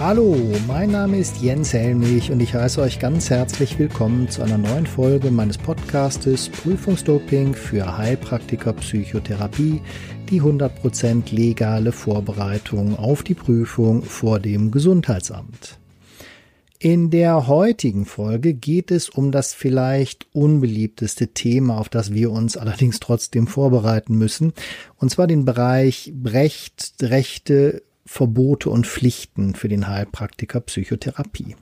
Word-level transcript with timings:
Hallo, 0.00 0.34
mein 0.66 0.92
Name 0.92 1.18
ist 1.18 1.42
Jens 1.42 1.74
Helmich 1.74 2.32
und 2.32 2.40
ich 2.40 2.54
heiße 2.54 2.80
euch 2.80 2.98
ganz 3.00 3.28
herzlich 3.28 3.78
willkommen 3.78 4.30
zu 4.30 4.40
einer 4.40 4.56
neuen 4.56 4.86
Folge 4.86 5.30
meines 5.30 5.58
Podcastes 5.58 6.48
Prüfungsdoping 6.48 7.52
für 7.52 7.98
Heilpraktiker 7.98 8.72
Psychotherapie, 8.72 9.82
die 10.30 10.40
100% 10.40 11.34
legale 11.34 11.92
Vorbereitung 11.92 12.98
auf 12.98 13.22
die 13.22 13.34
Prüfung 13.34 14.02
vor 14.02 14.40
dem 14.40 14.70
Gesundheitsamt. 14.70 15.78
In 16.78 17.10
der 17.10 17.46
heutigen 17.46 18.06
Folge 18.06 18.54
geht 18.54 18.90
es 18.90 19.10
um 19.10 19.30
das 19.30 19.52
vielleicht 19.52 20.28
unbeliebteste 20.32 21.28
Thema, 21.28 21.76
auf 21.76 21.90
das 21.90 22.14
wir 22.14 22.30
uns 22.30 22.56
allerdings 22.56 23.00
trotzdem 23.00 23.46
vorbereiten 23.46 24.16
müssen, 24.16 24.54
und 24.96 25.10
zwar 25.10 25.26
den 25.26 25.44
Bereich 25.44 26.10
Recht, 26.24 26.94
Rechte, 27.02 27.82
Verbote 28.12 28.70
und 28.70 28.88
Pflichten 28.88 29.54
für 29.54 29.68
den 29.68 29.86
Heilpraktiker 29.86 30.58
Psychotherapie. 30.58 31.54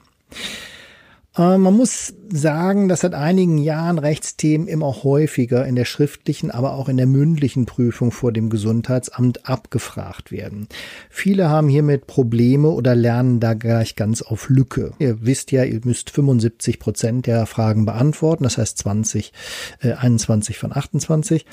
Äh, 1.37 1.59
man 1.59 1.75
muss 1.75 2.15
sagen, 2.31 2.89
dass 2.89 3.01
seit 3.01 3.13
einigen 3.13 3.59
Jahren 3.59 3.99
Rechtsthemen 3.99 4.67
immer 4.67 5.05
häufiger 5.05 5.67
in 5.67 5.77
der 5.77 5.85
schriftlichen, 5.85 6.51
aber 6.51 6.73
auch 6.73 6.89
in 6.89 6.97
der 6.97 7.07
mündlichen 7.07 7.67
Prüfung 7.67 8.13
vor 8.13 8.33
dem 8.33 8.49
Gesundheitsamt 8.49 9.47
abgefragt 9.47 10.33
werden. 10.33 10.69
Viele 11.11 11.51
haben 11.51 11.69
hiermit 11.69 12.07
Probleme 12.07 12.71
oder 12.71 12.95
lernen 12.95 13.41
da 13.41 13.53
gleich 13.53 13.95
ganz 13.95 14.23
auf 14.23 14.49
Lücke. 14.49 14.93
Ihr 14.99 15.27
wisst 15.27 15.53
ja, 15.53 15.65
ihr 15.65 15.83
müsst 15.85 16.09
75 16.09 16.79
Prozent 16.79 17.27
der 17.27 17.45
Fragen 17.45 17.85
beantworten, 17.85 18.45
das 18.45 18.57
heißt 18.57 18.79
20, 18.79 19.35
äh, 19.83 19.93
21 19.93 20.57
von 20.57 20.75
28. 20.75 21.45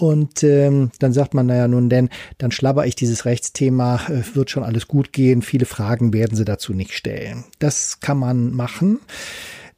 Und 0.00 0.42
ähm, 0.44 0.90
dann 0.98 1.12
sagt 1.12 1.34
man, 1.34 1.44
naja, 1.44 1.68
nun 1.68 1.90
denn, 1.90 2.08
dann 2.38 2.52
schlabber 2.52 2.86
ich 2.86 2.96
dieses 2.96 3.26
Rechtsthema, 3.26 4.00
äh, 4.08 4.22
wird 4.34 4.48
schon 4.48 4.62
alles 4.62 4.88
gut 4.88 5.12
gehen, 5.12 5.42
viele 5.42 5.66
Fragen 5.66 6.14
werden 6.14 6.36
sie 6.36 6.46
dazu 6.46 6.72
nicht 6.72 6.94
stellen. 6.94 7.44
Das 7.58 8.00
kann 8.00 8.16
man 8.16 8.50
machen. 8.52 9.00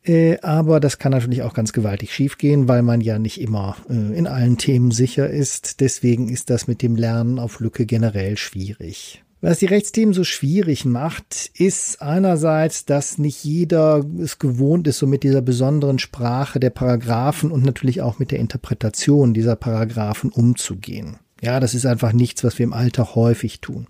Äh, 0.05 0.39
aber 0.41 0.79
das 0.79 0.99
kann 0.99 1.11
natürlich 1.11 1.43
auch 1.43 1.55
ganz 1.55 1.73
gewaltig 1.73 2.15
schiefgehen, 2.15 2.69
weil 2.69 2.83
man 2.83 3.01
ja 3.01 3.19
nicht 3.19 3.41
immer 3.41 3.77
äh, 3.91 4.17
in 4.17 4.29
allen 4.29 4.59
Themen 4.59 4.93
sicher 4.93 5.29
ist. 5.29 5.81
Deswegen 5.81 6.29
ist 6.29 6.51
das 6.51 6.69
mit 6.69 6.83
dem 6.83 6.95
Lernen 6.95 7.41
auf 7.41 7.59
Lücke 7.59 7.85
generell 7.85 8.37
schwierig. 8.37 9.25
Was 9.45 9.59
die 9.59 9.67
Rechtsthemen 9.67 10.15
so 10.15 10.23
schwierig 10.23 10.85
macht, 10.85 11.51
ist 11.55 12.01
einerseits, 12.01 12.85
dass 12.85 13.19
nicht 13.19 13.43
jeder 13.43 14.05
es 14.23 14.39
gewohnt 14.39 14.87
ist, 14.87 14.99
so 14.99 15.09
mit 15.09 15.25
dieser 15.25 15.43
besonderen 15.43 15.99
Sprache 15.99 16.61
der 16.61 16.71
Paragraphen 16.71 17.51
und 17.51 17.65
natürlich 17.65 18.03
auch 18.03 18.21
mit 18.21 18.31
der 18.31 18.39
Interpretation 18.39 19.35
dieser 19.35 19.57
Paragraphen 19.57 20.31
umzugehen. 20.31 21.17
Ja, 21.41 21.59
das 21.59 21.75
ist 21.75 21.87
einfach 21.87 22.13
nichts, 22.13 22.45
was 22.45 22.57
wir 22.61 22.65
im 22.65 22.73
Alltag 22.73 23.17
häufig 23.17 23.61
tun. 23.61 23.89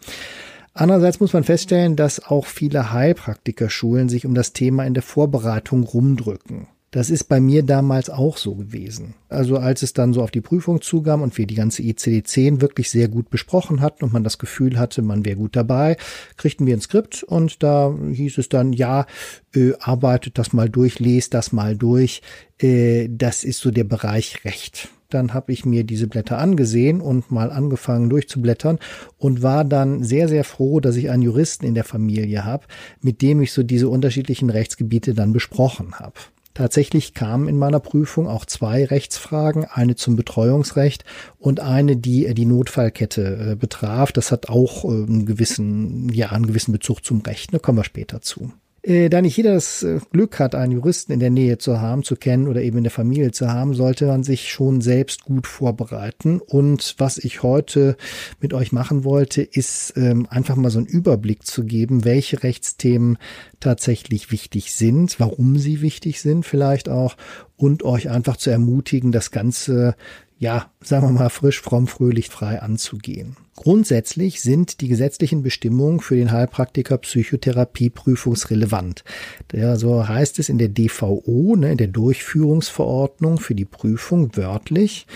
Andererseits 0.72 1.20
muss 1.20 1.34
man 1.34 1.44
feststellen, 1.44 1.97
dass 1.97 2.25
auch 2.25 2.47
viele 2.47 2.91
Heilpraktikerschulen 2.91 4.09
sich 4.09 4.25
um 4.25 4.34
das 4.34 4.55
Thema 4.55 4.87
in 4.87 4.94
der 4.94 5.03
Vorbereitung 5.03 5.83
rumdrücken. 5.83 6.66
Das 6.92 7.08
ist 7.08 7.24
bei 7.24 7.40
mir 7.40 7.62
damals 7.62 8.10
auch 8.10 8.36
so 8.36 8.54
gewesen. 8.54 9.14
Also 9.30 9.56
als 9.56 9.82
es 9.82 9.94
dann 9.94 10.12
so 10.12 10.22
auf 10.22 10.30
die 10.30 10.42
Prüfung 10.42 10.82
zugam 10.82 11.22
und 11.22 11.38
wir 11.38 11.46
die 11.46 11.54
ganze 11.54 11.80
ICD-10 11.80 12.60
wirklich 12.60 12.90
sehr 12.90 13.08
gut 13.08 13.30
besprochen 13.30 13.80
hatten 13.80 14.04
und 14.04 14.12
man 14.12 14.24
das 14.24 14.36
Gefühl 14.36 14.78
hatte, 14.78 15.00
man 15.00 15.24
wäre 15.24 15.36
gut 15.36 15.56
dabei, 15.56 15.96
kriegten 16.36 16.66
wir 16.66 16.76
ein 16.76 16.82
Skript 16.82 17.22
und 17.22 17.62
da 17.62 17.96
hieß 18.12 18.36
es 18.36 18.50
dann, 18.50 18.74
ja, 18.74 19.06
äh, 19.54 19.72
arbeitet 19.80 20.36
das 20.36 20.52
mal 20.52 20.68
durch, 20.68 20.98
lest 21.00 21.32
das 21.32 21.50
mal 21.50 21.76
durch. 21.76 22.20
Äh, 22.58 23.08
das 23.10 23.42
ist 23.42 23.60
so 23.60 23.70
der 23.70 23.84
Bereich 23.84 24.44
Recht. 24.44 24.90
Dann 25.08 25.32
habe 25.32 25.50
ich 25.52 25.64
mir 25.64 25.84
diese 25.84 26.08
Blätter 26.08 26.36
angesehen 26.36 27.00
und 27.00 27.30
mal 27.30 27.50
angefangen 27.50 28.10
durchzublättern 28.10 28.78
und 29.16 29.42
war 29.42 29.64
dann 29.64 30.04
sehr, 30.04 30.28
sehr 30.28 30.44
froh, 30.44 30.78
dass 30.80 30.96
ich 30.96 31.08
einen 31.08 31.22
Juristen 31.22 31.64
in 31.64 31.74
der 31.74 31.84
Familie 31.84 32.44
habe, 32.44 32.66
mit 33.00 33.22
dem 33.22 33.40
ich 33.40 33.52
so 33.52 33.62
diese 33.62 33.88
unterschiedlichen 33.88 34.50
Rechtsgebiete 34.50 35.14
dann 35.14 35.32
besprochen 35.32 35.98
habe. 35.98 36.14
Tatsächlich 36.54 37.14
kamen 37.14 37.48
in 37.48 37.56
meiner 37.56 37.80
Prüfung 37.80 38.28
auch 38.28 38.44
zwei 38.44 38.84
Rechtsfragen, 38.84 39.64
eine 39.64 39.96
zum 39.96 40.16
Betreuungsrecht 40.16 41.04
und 41.38 41.60
eine, 41.60 41.96
die 41.96 42.26
äh, 42.26 42.34
die 42.34 42.46
Notfallkette 42.46 43.52
äh, 43.52 43.54
betraf. 43.54 44.12
Das 44.12 44.32
hat 44.32 44.48
auch 44.48 44.84
einen 44.84 45.26
gewissen, 45.26 46.10
ja, 46.10 46.30
einen 46.30 46.46
gewissen 46.46 46.72
Bezug 46.72 47.04
zum 47.04 47.20
Recht. 47.22 47.54
Da 47.54 47.58
kommen 47.58 47.78
wir 47.78 47.84
später 47.84 48.20
zu. 48.20 48.52
Äh, 48.84 49.10
da 49.10 49.22
nicht 49.22 49.37
jeder 49.37 49.54
das 49.54 49.84
äh, 49.84 50.00
Glück 50.12 50.41
hat, 50.41 50.56
einen 50.56 50.72
Juristen 50.72 51.12
in 51.12 51.20
der 51.20 51.31
Nähe 51.31 51.59
zu 51.59 51.81
haben, 51.81 52.03
zu 52.03 52.16
kennen 52.16 52.48
oder 52.48 52.62
eben 52.62 52.78
in 52.78 52.84
der 52.84 52.91
Familie 52.91 53.31
zu 53.31 53.48
haben, 53.48 53.75
sollte 53.75 54.06
man 54.06 54.25
sich 54.25 54.50
schon 54.50 54.81
selbst 54.81 55.25
gut 55.25 55.47
vorbereiten. 55.47 56.41
Und 56.41 56.97
was 56.98 57.19
ich 57.19 57.44
heute 57.44 57.97
mit 58.41 58.53
euch 58.53 58.72
machen 58.72 59.04
wollte, 59.04 59.43
ist 59.43 59.94
ähm, 59.97 60.26
einfach 60.28 60.56
mal 60.56 60.70
so 60.70 60.78
einen 60.78 60.88
Überblick 60.88 61.47
zu 61.47 61.65
geben, 61.65 62.04
welche 62.04 62.43
Rechtsthemen 62.43 63.19
tatsächlich 63.60 64.32
wichtig 64.32 64.72
sind, 64.72 65.20
warum 65.20 65.59
sie 65.59 65.81
wichtig 65.81 66.20
sind 66.20 66.44
vielleicht 66.44 66.88
auch 66.88 67.16
und 67.56 67.84
euch 67.84 68.10
einfach 68.10 68.37
zu 68.37 68.50
ermutigen, 68.50 69.12
das 69.12 69.31
Ganze 69.31 69.94
ja, 70.42 70.72
sagen 70.80 71.06
wir 71.06 71.12
mal, 71.12 71.28
frisch, 71.28 71.60
fromm, 71.60 71.86
fröhlich, 71.86 72.28
frei 72.28 72.60
anzugehen. 72.60 73.36
Grundsätzlich 73.54 74.41
sind 74.41 74.80
die 74.80 74.88
gesetzlichen 74.88 75.44
Bestimmungen 75.44 76.00
für 76.00 76.16
den 76.16 76.32
Heilpraktiker 76.32 76.98
Psychotherapie 76.98 77.91
prüfungsrelevant. 77.91 79.04
Ja, 79.52 79.76
so 79.76 80.08
heißt 80.08 80.41
es 80.41 80.48
in 80.48 80.58
der 80.58 80.69
DVO, 80.69 81.54
ne, 81.54 81.70
in 81.70 81.78
der 81.78 81.86
Durchführungsverordnung 81.86 83.38
für 83.38 83.54
die 83.54 83.64
Prüfung 83.64 84.36
wörtlich. 84.36 85.06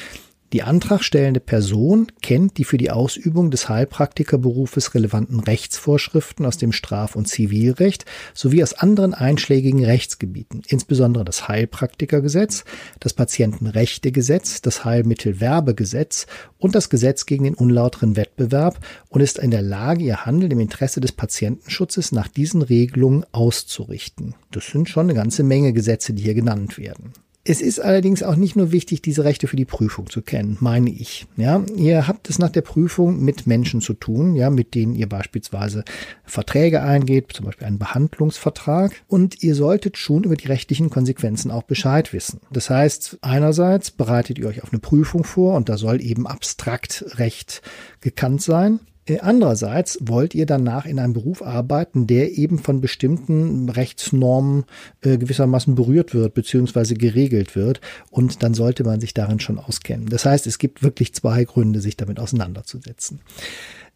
Die 0.52 0.62
antragstellende 0.62 1.40
Person 1.40 2.06
kennt 2.22 2.56
die 2.58 2.64
für 2.64 2.78
die 2.78 2.92
Ausübung 2.92 3.50
des 3.50 3.68
Heilpraktikerberufes 3.68 4.94
relevanten 4.94 5.40
Rechtsvorschriften 5.40 6.46
aus 6.46 6.56
dem 6.56 6.70
Straf- 6.70 7.16
und 7.16 7.26
Zivilrecht 7.26 8.04
sowie 8.32 8.62
aus 8.62 8.74
anderen 8.74 9.12
einschlägigen 9.12 9.84
Rechtsgebieten, 9.84 10.62
insbesondere 10.68 11.24
das 11.24 11.48
Heilpraktikergesetz, 11.48 12.64
das 13.00 13.12
Patientenrechtegesetz, 13.12 14.62
das 14.62 14.84
Heilmittelwerbegesetz 14.84 16.28
und 16.58 16.76
das 16.76 16.90
Gesetz 16.90 17.26
gegen 17.26 17.42
den 17.42 17.54
unlauteren 17.54 18.14
Wettbewerb 18.14 18.78
und 19.08 19.22
ist 19.22 19.38
in 19.38 19.50
der 19.50 19.62
Lage, 19.62 20.04
ihr 20.04 20.26
Handeln 20.26 20.52
im 20.52 20.60
Interesse 20.60 21.00
des 21.00 21.10
Patientenschutzes 21.10 22.12
nach 22.12 22.28
diesen 22.28 22.62
Regelungen 22.62 23.26
auszurichten. 23.32 24.36
Das 24.52 24.66
sind 24.66 24.88
schon 24.88 25.06
eine 25.06 25.14
ganze 25.14 25.42
Menge 25.42 25.72
Gesetze, 25.72 26.14
die 26.14 26.22
hier 26.22 26.34
genannt 26.34 26.78
werden. 26.78 27.12
Es 27.48 27.60
ist 27.60 27.78
allerdings 27.78 28.24
auch 28.24 28.34
nicht 28.34 28.56
nur 28.56 28.72
wichtig, 28.72 29.02
diese 29.02 29.22
Rechte 29.22 29.46
für 29.46 29.54
die 29.54 29.64
Prüfung 29.64 30.10
zu 30.10 30.20
kennen, 30.20 30.56
meine 30.58 30.90
ich. 30.90 31.26
Ja, 31.36 31.62
ihr 31.76 32.08
habt 32.08 32.28
es 32.28 32.40
nach 32.40 32.50
der 32.50 32.62
Prüfung 32.62 33.22
mit 33.22 33.46
Menschen 33.46 33.80
zu 33.80 33.94
tun, 33.94 34.34
ja, 34.34 34.50
mit 34.50 34.74
denen 34.74 34.96
ihr 34.96 35.08
beispielsweise 35.08 35.84
Verträge 36.24 36.82
eingeht, 36.82 37.32
zum 37.32 37.46
Beispiel 37.46 37.68
einen 37.68 37.78
Behandlungsvertrag. 37.78 39.00
Und 39.06 39.44
ihr 39.44 39.54
solltet 39.54 39.96
schon 39.96 40.24
über 40.24 40.34
die 40.34 40.48
rechtlichen 40.48 40.90
Konsequenzen 40.90 41.52
auch 41.52 41.62
Bescheid 41.62 42.12
wissen. 42.12 42.40
Das 42.50 42.68
heißt, 42.68 43.18
einerseits 43.20 43.92
bereitet 43.92 44.38
ihr 44.38 44.48
euch 44.48 44.64
auf 44.64 44.72
eine 44.72 44.80
Prüfung 44.80 45.22
vor 45.22 45.54
und 45.54 45.68
da 45.68 45.78
soll 45.78 46.02
eben 46.02 46.26
abstrakt 46.26 47.04
Recht 47.16 47.62
gekannt 48.00 48.42
sein. 48.42 48.80
Äh, 49.06 49.20
andererseits 49.20 49.98
wollt 50.02 50.34
ihr 50.34 50.46
danach 50.46 50.84
in 50.84 50.98
einem 50.98 51.12
Beruf 51.12 51.42
arbeiten, 51.42 52.06
der 52.06 52.36
eben 52.36 52.58
von 52.58 52.80
bestimmten 52.80 53.68
Rechtsnormen 53.68 54.64
äh, 55.00 55.16
gewissermaßen 55.16 55.74
berührt 55.74 56.14
wird 56.14 56.34
beziehungsweise 56.34 56.94
geregelt 56.94 57.56
wird 57.56 57.80
und 58.10 58.42
dann 58.42 58.54
sollte 58.54 58.84
man 58.84 59.00
sich 59.00 59.14
darin 59.14 59.40
schon 59.40 59.58
auskennen. 59.58 60.08
Das 60.08 60.24
heißt, 60.24 60.46
es 60.46 60.58
gibt 60.58 60.82
wirklich 60.82 61.14
zwei 61.14 61.44
Gründe, 61.44 61.80
sich 61.80 61.96
damit 61.96 62.20
auseinanderzusetzen. 62.20 63.20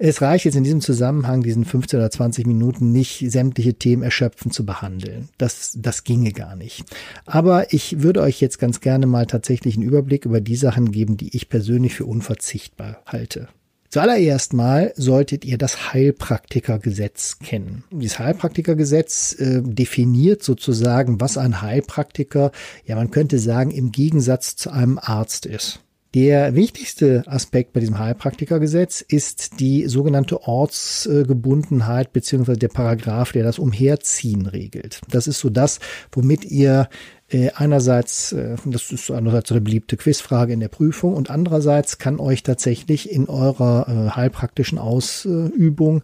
Es 0.03 0.22
reicht 0.22 0.47
jetzt 0.47 0.54
in 0.54 0.65
diesem 0.65 0.81
Zusammenhang, 0.81 1.43
diesen 1.43 1.66
15 1.66 1.99
oder 1.99 2.10
20 2.10 2.47
Minuten 2.47 2.91
nicht 2.91 3.22
sämtliche 3.31 3.75
Themen 3.75 4.03
erschöpfend 4.03 4.54
zu 4.54 4.65
behandeln. 4.65 5.28
Das, 5.37 5.76
das 5.76 6.04
ginge 6.04 6.32
gar 6.32 6.56
nicht. 6.56 6.84
Aber 7.26 7.75
ich 7.75 8.00
würde 8.03 8.22
euch 8.22 8.41
jetzt 8.41 8.59
ganz 8.59 8.81
gerne 8.81 9.06
mal 9.06 9.26
tatsächlich 9.26 9.76
einen 9.76 9.87
Überblick 9.87 10.25
über 10.25 10.41
die 10.41 10.56
Sachen 10.56 10.91
geben, 10.91 11.19
die 11.19 11.37
ich 11.37 11.50
persönlich 11.50 11.94
für 11.94 12.06
unverzichtbar 12.06 13.03
halte. 13.04 13.49
Zuallererst 13.90 14.52
mal 14.52 14.92
solltet 14.96 15.44
ihr 15.44 15.58
das 15.58 15.92
Heilpraktikergesetz 15.92 17.40
kennen. 17.40 17.82
Dieses 17.90 18.20
Heilpraktikergesetz 18.20 19.32
äh, 19.32 19.62
definiert 19.62 20.44
sozusagen, 20.44 21.20
was 21.20 21.37
ein 21.37 21.60
Heilpraktiker, 21.60 22.52
ja 22.84 22.94
man 22.94 23.10
könnte 23.10 23.40
sagen, 23.40 23.72
im 23.72 23.90
Gegensatz 23.90 24.54
zu 24.54 24.70
einem 24.70 25.00
Arzt 25.02 25.44
ist. 25.44 25.81
Der 26.14 26.56
wichtigste 26.56 27.25
Aspekt 27.26 27.72
bei 27.72 27.81
diesem 27.81 27.98
Heilpraktikergesetz 27.98 29.00
ist 29.00 29.60
die 29.60 29.87
sogenannte 29.87 30.43
Ortsgebundenheit 30.43 32.12
beziehungsweise 32.12 32.58
der 32.58 32.69
Paragraph, 32.69 33.32
der 33.32 33.44
das 33.44 33.60
Umherziehen 33.60 34.46
regelt. 34.46 35.00
Das 35.08 35.26
ist 35.26 35.38
so 35.38 35.50
das, 35.50 35.78
womit 36.12 36.44
ihr 36.44 36.88
äh, 37.31 37.50
einerseits, 37.55 38.32
äh, 38.32 38.56
das 38.65 38.91
ist 38.91 39.11
einerseits 39.11 39.50
eine 39.50 39.61
beliebte 39.61 39.97
Quizfrage 39.97 40.53
in 40.53 40.61
der 40.61 40.69
Prüfung 40.69 41.15
und 41.15 41.31
andererseits 41.31 41.99
kann 41.99 42.19
euch 42.19 42.43
tatsächlich 42.43 43.11
in 43.11 43.29
eurer 43.29 43.87
äh, 43.88 44.11
heilpraktischen 44.11 44.79
Ausübung 44.79 46.03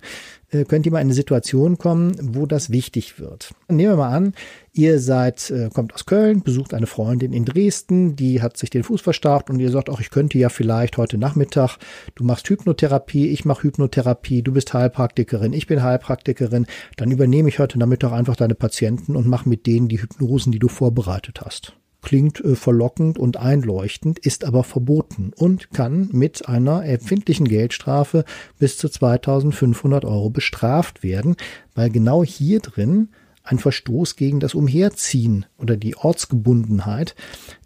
könnt 0.51 0.87
ihr 0.87 0.93
mal 0.93 1.01
in 1.01 1.07
eine 1.07 1.15
Situation 1.15 1.79
kommen, 1.79 2.17
wo 2.21 2.47
das 2.47 2.71
wichtig 2.71 3.19
wird. 3.19 3.53
Nehmen 3.69 3.93
wir 3.93 3.97
mal 3.97 4.17
an, 4.17 4.35
ihr 4.73 5.01
seid, 5.01 5.51
äh, 5.51 5.71
kommt 5.73 5.95
aus 5.95 6.07
Köln, 6.07 6.43
besucht 6.43 6.75
eine 6.75 6.87
Freundin 6.87 7.33
in 7.33 7.45
Dresden, 7.45 8.17
die 8.17 8.43
hat 8.43 8.57
sich 8.57 8.71
den 8.71 8.85
Fuß 8.85 9.01
verstaucht 9.01 9.51
und 9.51 9.59
ihr 9.59 9.71
sagt, 9.71 9.91
ach, 9.91 10.01
ich 10.01 10.11
könnte 10.11 10.39
ja 10.39 10.49
vielleicht 10.49 10.97
heute 10.97 11.19
Nachmittag, 11.19 11.79
du 12.15 12.25
machst 12.25 12.49
Hypnotherapie, 12.49 13.29
ich 13.29 13.45
mache 13.45 13.65
Hypnotherapie, 13.65 14.43
du 14.43 14.53
bist 14.53 14.73
Heilpraktikerin, 14.73 15.53
ich 15.53 15.67
bin 15.67 15.83
Heilpraktikerin, 15.83 16.67
dann 16.97 17.11
übernehme 17.11 17.49
ich 17.49 17.59
heute 17.59 17.79
Nachmittag 17.79 18.13
einfach 18.13 18.37
deine 18.37 18.55
Patienten 18.55 19.17
und 19.17 19.27
mache 19.27 19.49
mit 19.49 19.67
denen 19.67 19.89
die 19.89 20.01
Hypnosen, 20.01 20.53
die 20.53 20.59
du 20.59 20.69
vorbereitet 20.69 21.41
hast 21.45 21.77
klingt 22.07 22.43
äh, 22.43 22.55
verlockend 22.55 23.19
und 23.19 23.37
einleuchtend, 23.37 24.21
ist 24.21 24.45
aber 24.45 24.63
verboten 24.63 25.33
und 25.35 25.73
kann 25.73 26.09
mit 26.13 26.49
einer 26.49 26.85
empfindlichen 26.85 27.49
Geldstrafe 27.49 28.25
bis 28.59 28.79
zu 28.79 28.89
2500 28.89 30.05
Euro 30.05 30.31
bestraft 30.31 31.03
werden, 31.03 31.37
weil 31.75 31.91
genau 31.91 32.25
hier 32.25 32.61
drin 32.61 33.09
ein 33.43 33.59
Verstoß 33.59 34.15
gegen 34.15 34.39
das 34.39 34.55
Umherziehen 34.55 35.47
oder 35.59 35.77
die 35.77 35.97
Ortsgebundenheit 35.97 37.17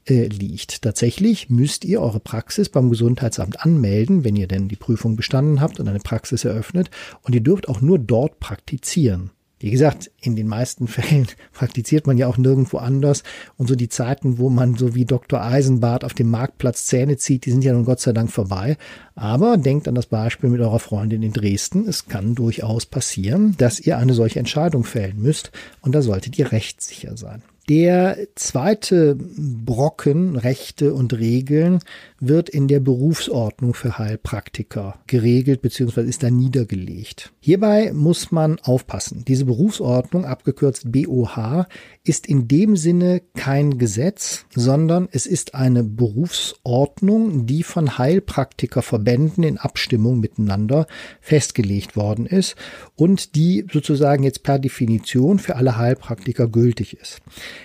äh, 0.06 0.26
liegt. 0.26 0.82
Tatsächlich 0.82 1.50
müsst 1.50 1.84
ihr 1.84 2.00
eure 2.00 2.20
Praxis 2.20 2.70
beim 2.70 2.88
Gesundheitsamt 2.88 3.60
anmelden, 3.60 4.24
wenn 4.24 4.36
ihr 4.36 4.48
denn 4.48 4.68
die 4.68 4.76
Prüfung 4.76 5.16
bestanden 5.16 5.60
habt 5.60 5.80
und 5.80 5.88
eine 5.88 6.00
Praxis 6.00 6.46
eröffnet 6.46 6.90
und 7.22 7.34
ihr 7.34 7.42
dürft 7.42 7.68
auch 7.68 7.82
nur 7.82 7.98
dort 7.98 8.40
praktizieren. 8.40 9.32
Wie 9.60 9.70
gesagt, 9.70 10.10
in 10.20 10.36
den 10.36 10.48
meisten 10.48 10.88
Fällen 10.88 11.28
praktiziert 11.52 12.06
man 12.06 12.16
ja 12.16 12.26
auch 12.26 12.38
nirgendwo 12.38 12.78
anders. 12.78 13.22
Und 13.56 13.68
so 13.68 13.76
die 13.76 13.90
Zeiten, 13.90 14.38
wo 14.38 14.48
man 14.48 14.74
so 14.74 14.94
wie 14.94 15.04
Dr. 15.04 15.42
Eisenbart 15.42 16.04
auf 16.04 16.14
dem 16.14 16.30
Marktplatz 16.30 16.86
Zähne 16.86 17.18
zieht, 17.18 17.44
die 17.44 17.50
sind 17.50 17.62
ja 17.62 17.72
nun 17.72 17.84
Gott 17.84 18.00
sei 18.00 18.12
Dank 18.12 18.32
vorbei. 18.32 18.76
Aber 19.14 19.58
denkt 19.58 19.86
an 19.86 19.94
das 19.94 20.06
Beispiel 20.06 20.50
mit 20.50 20.60
eurer 20.60 20.78
Freundin 20.78 21.22
in 21.22 21.32
Dresden. 21.32 21.86
Es 21.86 22.08
kann 22.08 22.34
durchaus 22.34 22.86
passieren, 22.86 23.54
dass 23.58 23.78
ihr 23.78 23.98
eine 23.98 24.14
solche 24.14 24.38
Entscheidung 24.38 24.84
fällen 24.84 25.20
müsst. 25.20 25.52
Und 25.82 25.94
da 25.94 26.02
solltet 26.02 26.38
ihr 26.38 26.52
rechtssicher 26.52 27.16
sein. 27.16 27.42
Der 27.68 28.18
zweite 28.34 29.16
Brocken 29.16 30.36
Rechte 30.36 30.92
und 30.92 31.12
Regeln 31.12 31.80
wird 32.18 32.48
in 32.48 32.68
der 32.68 32.80
Berufsordnung 32.80 33.74
für 33.74 33.96
Heilpraktiker 33.98 34.98
geregelt 35.06 35.62
bzw. 35.62 36.02
ist 36.02 36.22
da 36.22 36.30
niedergelegt. 36.30 37.32
Hierbei 37.40 37.92
muss 37.92 38.32
man 38.32 38.58
aufpassen. 38.60 39.24
Diese 39.26 39.44
Berufsordnung, 39.44 40.24
abgekürzt 40.24 40.90
BOH, 40.90 41.66
ist 42.04 42.26
in 42.26 42.48
dem 42.48 42.76
Sinne 42.76 43.22
kein 43.36 43.78
Gesetz, 43.78 44.46
sondern 44.54 45.08
es 45.12 45.26
ist 45.26 45.54
eine 45.54 45.84
Berufsordnung, 45.84 47.46
die 47.46 47.62
von 47.62 47.98
Heilpraktikerverbänden 47.98 49.44
in 49.44 49.58
Abstimmung 49.58 50.20
miteinander 50.20 50.86
festgelegt 51.20 51.96
worden 51.96 52.26
ist 52.26 52.56
und 52.96 53.34
die 53.36 53.66
sozusagen 53.72 54.24
jetzt 54.24 54.42
per 54.42 54.58
Definition 54.58 55.38
für 55.38 55.56
alle 55.56 55.76
Heilpraktiker 55.76 56.48
gültig 56.48 56.98
ist. 57.00 57.20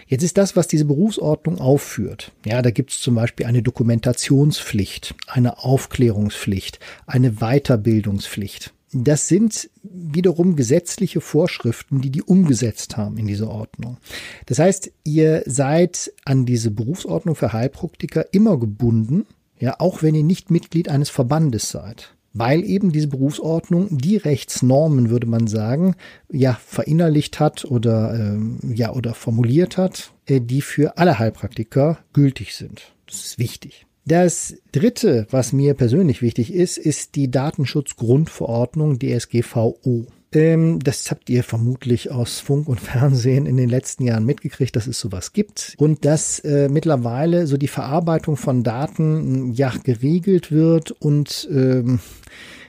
Jetzt 0.07 0.23
ist 0.23 0.37
das, 0.37 0.55
was 0.55 0.67
diese 0.67 0.85
Berufsordnung 0.85 1.59
aufführt. 1.59 2.31
Ja, 2.45 2.61
da 2.61 2.71
gibt 2.71 2.91
es 2.91 3.01
zum 3.01 3.15
Beispiel 3.15 3.45
eine 3.45 3.61
Dokumentationspflicht, 3.61 5.15
eine 5.27 5.59
Aufklärungspflicht, 5.59 6.79
eine 7.07 7.33
Weiterbildungspflicht. 7.33 8.73
Das 8.93 9.27
sind 9.27 9.69
wiederum 9.83 10.55
gesetzliche 10.55 11.19
Vorschriften, 11.19 12.01
die 12.01 12.11
die 12.11 12.23
umgesetzt 12.23 12.95
haben 12.95 13.17
in 13.17 13.27
diese 13.27 13.49
Ordnung. 13.49 13.97
Das 14.45 14.59
heißt, 14.59 14.91
ihr 15.03 15.43
seid 15.45 16.13
an 16.23 16.45
diese 16.45 16.71
Berufsordnung 16.71 17.35
für 17.35 17.51
Heilpraktiker 17.51 18.33
immer 18.33 18.57
gebunden, 18.57 19.25
ja, 19.59 19.79
auch 19.79 20.01
wenn 20.01 20.15
ihr 20.15 20.23
nicht 20.23 20.51
Mitglied 20.51 20.89
eines 20.89 21.09
Verbandes 21.09 21.69
seid 21.69 22.14
weil 22.35 22.63
eben 22.63 22.91
diese 22.91 23.07
Berufsordnung 23.07 23.97
die 23.97 24.17
Rechtsnormen, 24.17 25.09
würde 25.09 25.25
man 25.25 25.47
sagen, 25.47 25.95
ja 26.29 26.59
verinnerlicht 26.67 27.39
hat 27.39 27.65
oder 27.65 28.13
äh, 28.13 28.75
ja 28.75 28.93
oder 28.93 29.13
formuliert 29.13 29.77
hat, 29.77 30.11
äh, 30.27 30.41
die 30.41 30.61
für 30.61 30.97
alle 30.97 31.17
Heilpraktiker 31.17 31.97
gültig 32.13 32.53
sind. 32.53 32.93
Das 33.07 33.25
ist 33.25 33.39
wichtig. 33.39 33.85
Das 34.05 34.55
dritte, 34.71 35.25
was 35.31 35.53
mir 35.53 35.73
persönlich 35.73 36.21
wichtig 36.21 36.53
ist, 36.53 36.77
ist 36.77 37.15
die 37.15 37.31
Datenschutzgrundverordnung 37.31 38.99
DSGVO. 38.99 40.05
Ähm, 40.31 40.79
das 40.79 41.09
habt 41.11 41.29
ihr 41.29 41.43
vermutlich 41.43 42.11
aus 42.11 42.39
Funk 42.39 42.67
und 42.67 42.79
Fernsehen 42.79 43.45
in 43.45 43.57
den 43.57 43.69
letzten 43.69 44.03
Jahren 44.05 44.25
mitgekriegt, 44.25 44.75
dass 44.75 44.87
es 44.87 44.99
sowas 44.99 45.33
gibt. 45.33 45.75
Und 45.77 46.05
dass 46.05 46.39
äh, 46.39 46.69
mittlerweile 46.69 47.47
so 47.47 47.57
die 47.57 47.67
Verarbeitung 47.67 48.37
von 48.37 48.63
Daten 48.63 49.53
ja 49.53 49.71
geregelt 49.83 50.51
wird 50.51 50.91
und 50.91 51.47
ähm, 51.51 51.99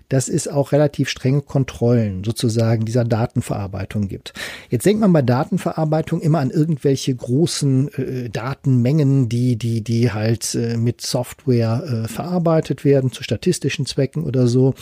dass 0.09 0.29
es 0.29 0.49
auch 0.49 0.73
relativ 0.73 1.09
strenge 1.09 1.43
Kontrollen 1.43 2.25
sozusagen 2.25 2.85
dieser 2.85 3.05
Datenverarbeitung 3.05 4.09
gibt. 4.09 4.33
Jetzt 4.71 4.87
denkt 4.87 5.01
man 5.01 5.13
bei 5.13 5.23
Datenverarbeitung 5.23 6.21
immer 6.21 6.39
an 6.39 6.51
irgendwelche 6.51 7.15
großen 7.15 7.89
äh, 7.95 8.31
Datenmengen, 8.31 9.29
die, 9.29 9.57
die, 9.57 9.83
die 9.83 10.13
halt 10.13 10.55
äh, 10.55 10.77
mit 10.77 11.01
Software 11.01 12.05
äh, 12.05 12.09
verarbeitet 12.09 12.85
werden 12.85 13.13
zu 13.13 13.23
statistischen 13.23 13.87
Zwecken 13.87 14.25
oder 14.25 14.47
so. 14.47 14.75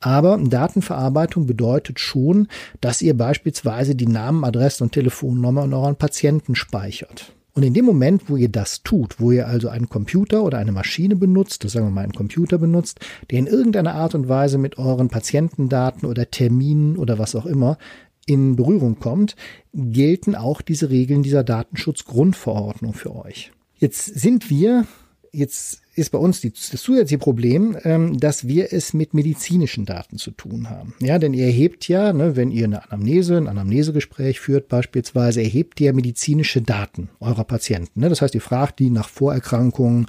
Aber 0.00 0.38
Datenverarbeitung 0.42 1.46
bedeutet 1.46 2.00
schon, 2.00 2.48
dass 2.80 3.02
ihr 3.02 3.16
beispielsweise 3.16 3.94
die 3.94 4.06
Namen, 4.06 4.44
Adresse 4.44 4.82
und 4.82 4.92
Telefonnummer 4.92 5.62
euren 5.70 5.96
Patienten 5.96 6.54
speichert. 6.54 7.32
Und 7.52 7.64
in 7.64 7.74
dem 7.74 7.84
Moment, 7.84 8.28
wo 8.28 8.36
ihr 8.36 8.48
das 8.48 8.82
tut, 8.82 9.20
wo 9.20 9.32
ihr 9.32 9.48
also 9.48 9.68
einen 9.68 9.88
Computer 9.88 10.42
oder 10.44 10.58
eine 10.58 10.72
Maschine 10.72 11.16
benutzt, 11.16 11.64
das 11.64 11.72
sagen 11.72 11.86
wir 11.86 11.90
mal 11.90 12.02
einen 12.02 12.12
Computer 12.12 12.58
benutzt, 12.58 13.00
der 13.30 13.38
in 13.38 13.46
irgendeiner 13.46 13.94
Art 13.94 14.14
und 14.14 14.28
Weise 14.28 14.58
mit 14.58 14.78
euren 14.78 15.08
Patientendaten 15.08 16.08
oder 16.08 16.30
Terminen 16.30 16.96
oder 16.96 17.18
was 17.18 17.34
auch 17.34 17.46
immer 17.46 17.78
in 18.26 18.54
Berührung 18.54 19.00
kommt, 19.00 19.34
gelten 19.72 20.36
auch 20.36 20.60
diese 20.60 20.90
Regeln 20.90 21.22
dieser 21.22 21.42
Datenschutzgrundverordnung 21.42 22.94
für 22.94 23.14
euch. 23.16 23.50
Jetzt 23.76 24.04
sind 24.04 24.50
wir 24.50 24.86
jetzt 25.32 25.79
ist 26.00 26.10
bei 26.10 26.18
uns 26.18 26.40
die, 26.40 26.50
das 26.52 26.82
zusätzliche 26.82 27.18
Problem, 27.18 27.76
ähm, 27.84 28.18
dass 28.18 28.48
wir 28.48 28.72
es 28.72 28.94
mit 28.94 29.14
medizinischen 29.14 29.84
Daten 29.84 30.18
zu 30.18 30.30
tun 30.30 30.70
haben. 30.70 30.94
Ja, 31.00 31.18
denn 31.18 31.34
ihr 31.34 31.46
erhebt 31.46 31.86
ja, 31.88 32.12
ne, 32.12 32.36
wenn 32.36 32.50
ihr 32.50 32.64
eine 32.64 32.84
Anamnese, 32.84 33.36
ein 33.36 33.46
Anamnesegespräch 33.46 34.40
führt 34.40 34.68
beispielsweise, 34.68 35.42
erhebt 35.42 35.80
ihr 35.80 35.92
medizinische 35.92 36.62
Daten 36.62 37.10
eurer 37.20 37.44
Patienten. 37.44 38.00
Ne? 38.00 38.08
Das 38.08 38.22
heißt, 38.22 38.34
ihr 38.34 38.40
fragt 38.40 38.78
die 38.78 38.90
nach 38.90 39.08
Vorerkrankungen, 39.08 40.06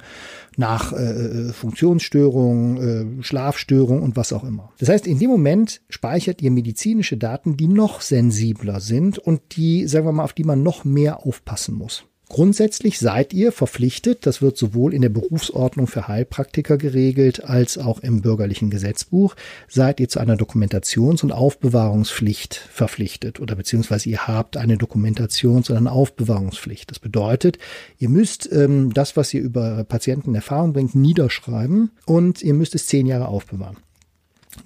nach 0.56 0.92
äh, 0.92 0.96
äh 0.96 1.52
Funktionsstörungen, 1.52 3.20
äh, 3.20 3.22
Schlafstörungen 3.22 4.02
und 4.02 4.16
was 4.16 4.32
auch 4.32 4.44
immer. 4.44 4.72
Das 4.78 4.88
heißt, 4.88 5.06
in 5.06 5.18
dem 5.18 5.30
Moment 5.30 5.82
speichert 5.88 6.42
ihr 6.42 6.50
medizinische 6.50 7.16
Daten, 7.16 7.56
die 7.56 7.68
noch 7.68 8.00
sensibler 8.00 8.80
sind 8.80 9.18
und 9.18 9.56
die, 9.56 9.86
sagen 9.86 10.06
wir 10.06 10.12
mal, 10.12 10.24
auf 10.24 10.32
die 10.32 10.44
man 10.44 10.62
noch 10.62 10.84
mehr 10.84 11.26
aufpassen 11.26 11.74
muss. 11.74 12.04
Grundsätzlich 12.28 12.98
seid 12.98 13.34
ihr 13.34 13.52
verpflichtet, 13.52 14.24
das 14.24 14.40
wird 14.40 14.56
sowohl 14.56 14.94
in 14.94 15.02
der 15.02 15.10
Berufsordnung 15.10 15.86
für 15.86 16.08
Heilpraktiker 16.08 16.78
geregelt 16.78 17.44
als 17.44 17.76
auch 17.76 18.00
im 18.00 18.22
bürgerlichen 18.22 18.70
Gesetzbuch, 18.70 19.34
seid 19.68 20.00
ihr 20.00 20.08
zu 20.08 20.18
einer 20.18 20.36
Dokumentations- 20.36 21.22
und 21.22 21.30
Aufbewahrungspflicht 21.30 22.54
verpflichtet 22.54 23.38
oder 23.38 23.54
beziehungsweise 23.54 24.08
ihr 24.08 24.26
habt 24.26 24.56
eine 24.56 24.76
Dokumentations- 24.76 25.70
und 25.70 25.76
eine 25.76 25.92
Aufbewahrungspflicht. 25.92 26.90
Das 26.90 27.00
bedeutet, 27.00 27.58
ihr 27.98 28.08
müsst 28.08 28.50
ähm, 28.50 28.94
das, 28.94 29.14
was 29.16 29.34
ihr 29.34 29.42
über 29.42 29.84
Patienten 29.84 30.34
Erfahrung 30.34 30.72
bringt, 30.72 30.94
niederschreiben 30.94 31.90
und 32.06 32.42
ihr 32.42 32.54
müsst 32.54 32.74
es 32.74 32.86
zehn 32.86 33.06
Jahre 33.06 33.28
aufbewahren. 33.28 33.76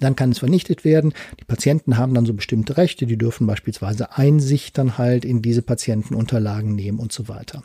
Dann 0.00 0.16
kann 0.16 0.30
es 0.30 0.38
vernichtet 0.38 0.84
werden. 0.84 1.12
Die 1.40 1.44
Patienten 1.44 1.96
haben 1.96 2.14
dann 2.14 2.26
so 2.26 2.34
bestimmte 2.34 2.76
Rechte, 2.76 3.06
die 3.06 3.16
dürfen 3.16 3.46
beispielsweise 3.46 4.16
Einsicht 4.16 4.78
dann 4.78 4.98
halt 4.98 5.24
in 5.24 5.42
diese 5.42 5.62
Patientenunterlagen 5.62 6.74
nehmen 6.74 6.98
und 6.98 7.12
so 7.12 7.28
weiter. 7.28 7.62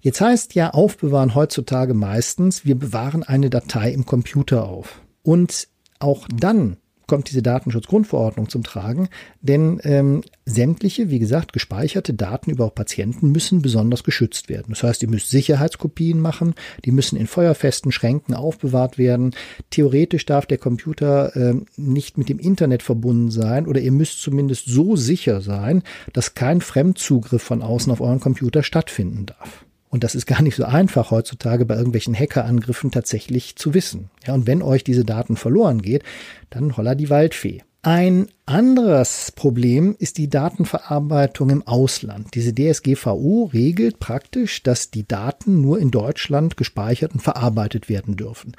Jetzt 0.00 0.20
heißt 0.20 0.54
ja 0.54 0.70
aufbewahren 0.70 1.34
heutzutage 1.34 1.94
meistens, 1.94 2.64
wir 2.64 2.74
bewahren 2.74 3.22
eine 3.22 3.50
Datei 3.50 3.92
im 3.92 4.06
Computer 4.06 4.68
auf. 4.68 5.00
Und 5.22 5.68
auch 5.98 6.26
dann 6.34 6.76
kommt 7.10 7.28
diese 7.28 7.42
Datenschutzgrundverordnung 7.42 8.48
zum 8.48 8.62
Tragen, 8.62 9.08
denn 9.40 9.80
ähm, 9.82 10.22
sämtliche, 10.46 11.10
wie 11.10 11.18
gesagt, 11.18 11.52
gespeicherte 11.52 12.14
Daten 12.14 12.52
über 12.52 12.70
Patienten 12.70 13.32
müssen 13.32 13.62
besonders 13.62 14.04
geschützt 14.04 14.48
werden. 14.48 14.66
Das 14.68 14.84
heißt, 14.84 15.02
ihr 15.02 15.10
müsst 15.10 15.28
Sicherheitskopien 15.28 16.20
machen, 16.20 16.54
die 16.84 16.92
müssen 16.92 17.16
in 17.16 17.26
feuerfesten 17.26 17.90
Schränken 17.90 18.32
aufbewahrt 18.32 18.96
werden. 18.96 19.34
Theoretisch 19.70 20.24
darf 20.24 20.46
der 20.46 20.58
Computer 20.58 21.34
äh, 21.34 21.54
nicht 21.76 22.16
mit 22.16 22.28
dem 22.28 22.38
Internet 22.38 22.84
verbunden 22.84 23.32
sein 23.32 23.66
oder 23.66 23.80
ihr 23.80 23.90
müsst 23.90 24.22
zumindest 24.22 24.66
so 24.66 24.94
sicher 24.94 25.40
sein, 25.40 25.82
dass 26.12 26.34
kein 26.34 26.60
Fremdzugriff 26.60 27.42
von 27.42 27.60
außen 27.60 27.90
auf 27.90 28.00
euren 28.00 28.20
Computer 28.20 28.62
stattfinden 28.62 29.26
darf. 29.26 29.64
Und 29.90 30.04
das 30.04 30.14
ist 30.14 30.26
gar 30.26 30.40
nicht 30.40 30.56
so 30.56 30.64
einfach 30.64 31.10
heutzutage 31.10 31.66
bei 31.66 31.74
irgendwelchen 31.74 32.14
Hackerangriffen 32.14 32.90
tatsächlich 32.90 33.56
zu 33.56 33.74
wissen. 33.74 34.08
Ja, 34.24 34.34
und 34.34 34.46
wenn 34.46 34.62
euch 34.62 34.84
diese 34.84 35.04
Daten 35.04 35.36
verloren 35.36 35.82
geht, 35.82 36.04
dann 36.48 36.76
holla 36.76 36.94
die 36.94 37.10
Waldfee. 37.10 37.62
Ein 37.82 38.28
anderes 38.44 39.32
Problem 39.32 39.96
ist 39.98 40.18
die 40.18 40.28
Datenverarbeitung 40.28 41.48
im 41.48 41.66
Ausland. 41.66 42.34
Diese 42.34 42.54
DSGVO 42.54 43.50
regelt 43.54 43.98
praktisch, 43.98 44.62
dass 44.62 44.90
die 44.90 45.08
Daten 45.08 45.62
nur 45.62 45.78
in 45.78 45.90
Deutschland 45.90 46.58
gespeichert 46.58 47.14
und 47.14 47.20
verarbeitet 47.20 47.88
werden 47.88 48.16
dürfen. 48.16 48.54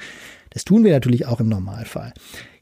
Das 0.49 0.65
tun 0.65 0.83
wir 0.83 0.91
natürlich 0.91 1.27
auch 1.27 1.39
im 1.39 1.49
Normalfall. 1.49 2.13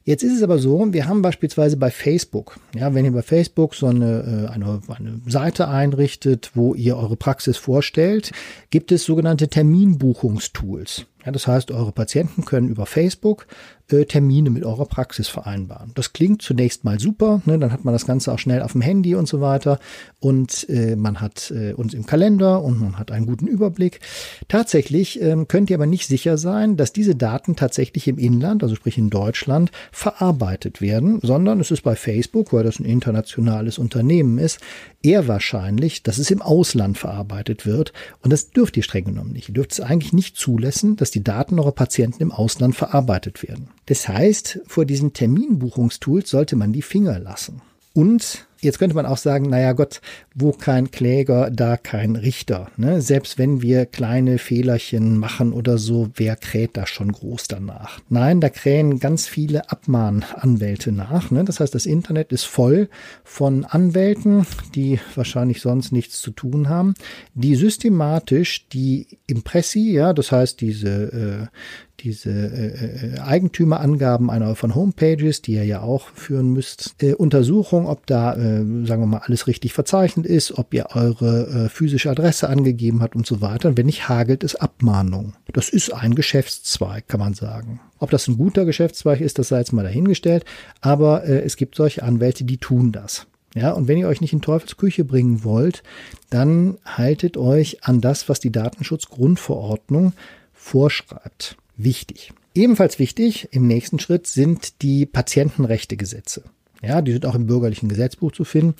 Jetzt 0.04 0.22
ist 0.22 0.36
es 0.36 0.42
aber 0.42 0.58
so, 0.58 0.92
wir 0.92 1.06
haben 1.06 1.20
beispielsweise 1.20 1.76
bei 1.76 1.90
Facebook, 1.90 2.58
ja, 2.74 2.94
wenn 2.94 3.04
ihr 3.04 3.12
bei 3.12 3.22
Facebook 3.22 3.74
so 3.74 3.86
eine, 3.86 4.48
äh, 4.48 4.52
eine, 4.52 4.80
eine 4.88 5.20
Seite 5.26 5.68
einrichtet, 5.68 6.52
wo 6.54 6.74
ihr 6.74 6.96
eure 6.96 7.16
Praxis 7.16 7.58
vorstellt, 7.58 8.32
gibt 8.70 8.92
es 8.92 9.04
sogenannte 9.04 9.48
Terminbuchungstools. 9.48 11.04
Ja, 11.24 11.32
das 11.32 11.46
heißt, 11.46 11.70
eure 11.70 11.92
Patienten 11.92 12.46
können 12.46 12.68
über 12.68 12.86
Facebook 12.86 13.46
äh, 13.92 14.04
Termine 14.04 14.50
mit 14.50 14.64
eurer 14.64 14.86
Praxis 14.86 15.28
vereinbaren. 15.28 15.92
Das 15.94 16.12
klingt 16.12 16.42
zunächst 16.42 16.84
mal 16.84 16.98
super, 16.98 17.42
ne? 17.44 17.58
dann 17.58 17.72
hat 17.72 17.84
man 17.84 17.94
das 17.94 18.06
Ganze 18.06 18.32
auch 18.32 18.38
schnell 18.38 18.62
auf 18.62 18.72
dem 18.72 18.80
Handy 18.80 19.14
und 19.14 19.28
so 19.28 19.40
weiter 19.40 19.78
und 20.20 20.68
äh, 20.68 20.96
man 20.96 21.20
hat 21.20 21.50
äh, 21.50 21.72
uns 21.72 21.94
im 21.94 22.06
Kalender 22.06 22.62
und 22.62 22.80
man 22.80 22.98
hat 22.98 23.10
einen 23.10 23.26
guten 23.26 23.46
Überblick. 23.46 24.00
Tatsächlich 24.48 25.20
ähm, 25.20 25.48
könnt 25.48 25.70
ihr 25.70 25.76
aber 25.76 25.86
nicht 25.86 26.06
sicher 26.06 26.38
sein, 26.38 26.76
dass 26.76 26.92
diese 26.92 27.14
Daten 27.14 27.56
tatsächlich 27.56 28.08
im 28.08 28.18
Inland, 28.18 28.62
also 28.62 28.74
sprich 28.74 28.98
in 28.98 29.10
Deutschland, 29.10 29.70
verarbeitet 29.92 30.80
werden, 30.80 31.20
sondern 31.22 31.60
es 31.60 31.70
ist 31.70 31.82
bei 31.82 31.96
Facebook, 31.96 32.52
weil 32.52 32.64
das 32.64 32.78
ein 32.78 32.84
internationales 32.84 33.78
Unternehmen 33.78 34.38
ist, 34.38 34.60
eher 35.02 35.28
wahrscheinlich, 35.28 36.02
dass 36.02 36.18
es 36.18 36.30
im 36.30 36.42
Ausland 36.42 36.98
verarbeitet 36.98 37.66
wird 37.66 37.92
und 38.22 38.32
das 38.32 38.50
dürft 38.50 38.76
ihr 38.76 38.82
streng 38.82 39.04
genommen 39.04 39.32
nicht. 39.32 39.48
Ihr 39.48 39.54
dürft 39.54 39.72
es 39.72 39.80
eigentlich 39.80 40.12
nicht 40.12 40.36
zulassen, 40.36 40.96
dass 40.96 41.10
die 41.10 41.24
Daten 41.24 41.58
eurer 41.58 41.72
Patienten 41.72 42.22
im 42.22 42.32
Ausland 42.32 42.74
verarbeitet 42.76 43.42
werden. 43.42 43.68
Das 43.86 44.08
heißt, 44.08 44.60
vor 44.66 44.84
diesen 44.84 45.12
Terminbuchungstools 45.12 46.30
sollte 46.30 46.56
man 46.56 46.72
die 46.72 46.82
Finger 46.82 47.18
lassen. 47.18 47.62
Und 47.92 48.46
Jetzt 48.62 48.78
könnte 48.78 48.94
man 48.94 49.06
auch 49.06 49.16
sagen, 49.16 49.48
naja 49.48 49.72
Gott, 49.72 50.02
wo 50.34 50.52
kein 50.52 50.90
Kläger, 50.90 51.50
da 51.50 51.78
kein 51.78 52.14
Richter. 52.14 52.68
Ne? 52.76 53.00
Selbst 53.00 53.38
wenn 53.38 53.62
wir 53.62 53.86
kleine 53.86 54.36
Fehlerchen 54.36 55.16
machen 55.16 55.54
oder 55.54 55.78
so, 55.78 56.10
wer 56.14 56.36
kräht 56.36 56.76
da 56.76 56.86
schon 56.86 57.10
groß 57.10 57.48
danach? 57.48 58.00
Nein, 58.10 58.40
da 58.42 58.50
krähen 58.50 58.98
ganz 58.98 59.26
viele 59.26 59.70
Abmahnanwälte 59.70 60.92
nach. 60.92 61.30
Ne? 61.30 61.44
Das 61.44 61.60
heißt, 61.60 61.74
das 61.74 61.86
Internet 61.86 62.32
ist 62.32 62.44
voll 62.44 62.90
von 63.24 63.64
Anwälten, 63.64 64.46
die 64.74 65.00
wahrscheinlich 65.14 65.62
sonst 65.62 65.90
nichts 65.90 66.20
zu 66.20 66.30
tun 66.30 66.68
haben, 66.68 66.94
die 67.32 67.54
systematisch 67.54 68.68
die 68.68 69.06
Impressi, 69.26 69.92
ja, 69.92 70.12
das 70.12 70.32
heißt 70.32 70.60
diese, 70.60 71.48
äh, 71.50 71.56
diese 72.02 72.30
äh, 72.30 73.16
äh, 73.16 73.20
Eigentümerangaben 73.20 74.30
einer 74.30 74.54
von 74.56 74.74
Homepages, 74.74 75.42
die 75.42 75.52
ihr 75.52 75.64
ja 75.64 75.82
auch 75.82 76.08
führen 76.14 76.52
müsst, 76.52 76.94
äh, 77.00 77.14
Untersuchung, 77.14 77.86
ob 77.86 78.06
da, 78.06 78.34
äh, 78.34 78.64
sagen 78.86 79.02
wir 79.02 79.06
mal, 79.06 79.22
alles 79.24 79.46
richtig 79.46 79.72
verzeichnet 79.72 80.26
ist, 80.26 80.58
ob 80.58 80.72
ihr 80.74 80.86
eure 80.94 81.46
äh, 81.46 81.68
physische 81.68 82.10
Adresse 82.10 82.48
angegeben 82.48 83.02
habt 83.02 83.16
und 83.16 83.26
so 83.26 83.40
weiter. 83.40 83.68
Und 83.68 83.78
wenn 83.78 83.86
nicht 83.86 84.08
hagelt, 84.08 84.42
ist 84.44 84.56
Abmahnung. 84.56 85.34
Das 85.52 85.68
ist 85.68 85.92
ein 85.92 86.14
Geschäftszweig, 86.14 87.08
kann 87.08 87.20
man 87.20 87.34
sagen. 87.34 87.80
Ob 87.98 88.10
das 88.10 88.28
ein 88.28 88.36
guter 88.36 88.64
Geschäftszweig 88.64 89.20
ist, 89.20 89.38
das 89.38 89.48
sei 89.48 89.58
jetzt 89.58 89.72
mal 89.72 89.82
dahingestellt. 89.82 90.44
Aber 90.80 91.24
äh, 91.24 91.42
es 91.42 91.56
gibt 91.56 91.74
solche 91.74 92.02
Anwälte, 92.02 92.44
die 92.44 92.58
tun 92.58 92.92
das. 92.92 93.26
Ja, 93.54 93.72
und 93.72 93.88
wenn 93.88 93.98
ihr 93.98 94.06
euch 94.06 94.20
nicht 94.20 94.32
in 94.32 94.42
Teufelsküche 94.42 95.04
bringen 95.04 95.42
wollt, 95.42 95.82
dann 96.30 96.78
haltet 96.84 97.36
euch 97.36 97.82
an 97.82 98.00
das, 98.00 98.28
was 98.28 98.38
die 98.38 98.52
Datenschutzgrundverordnung 98.52 100.12
vorschreibt 100.52 101.56
wichtig. 101.84 102.32
Ebenfalls 102.54 102.98
wichtig 102.98 103.48
im 103.52 103.66
nächsten 103.66 103.98
Schritt 103.98 104.26
sind 104.26 104.82
die 104.82 105.06
Patientenrechtegesetze. 105.06 106.44
Ja, 106.82 107.02
die 107.02 107.12
sind 107.12 107.26
auch 107.26 107.34
im 107.34 107.46
bürgerlichen 107.46 107.88
Gesetzbuch 107.88 108.32
zu 108.32 108.44
finden. 108.44 108.74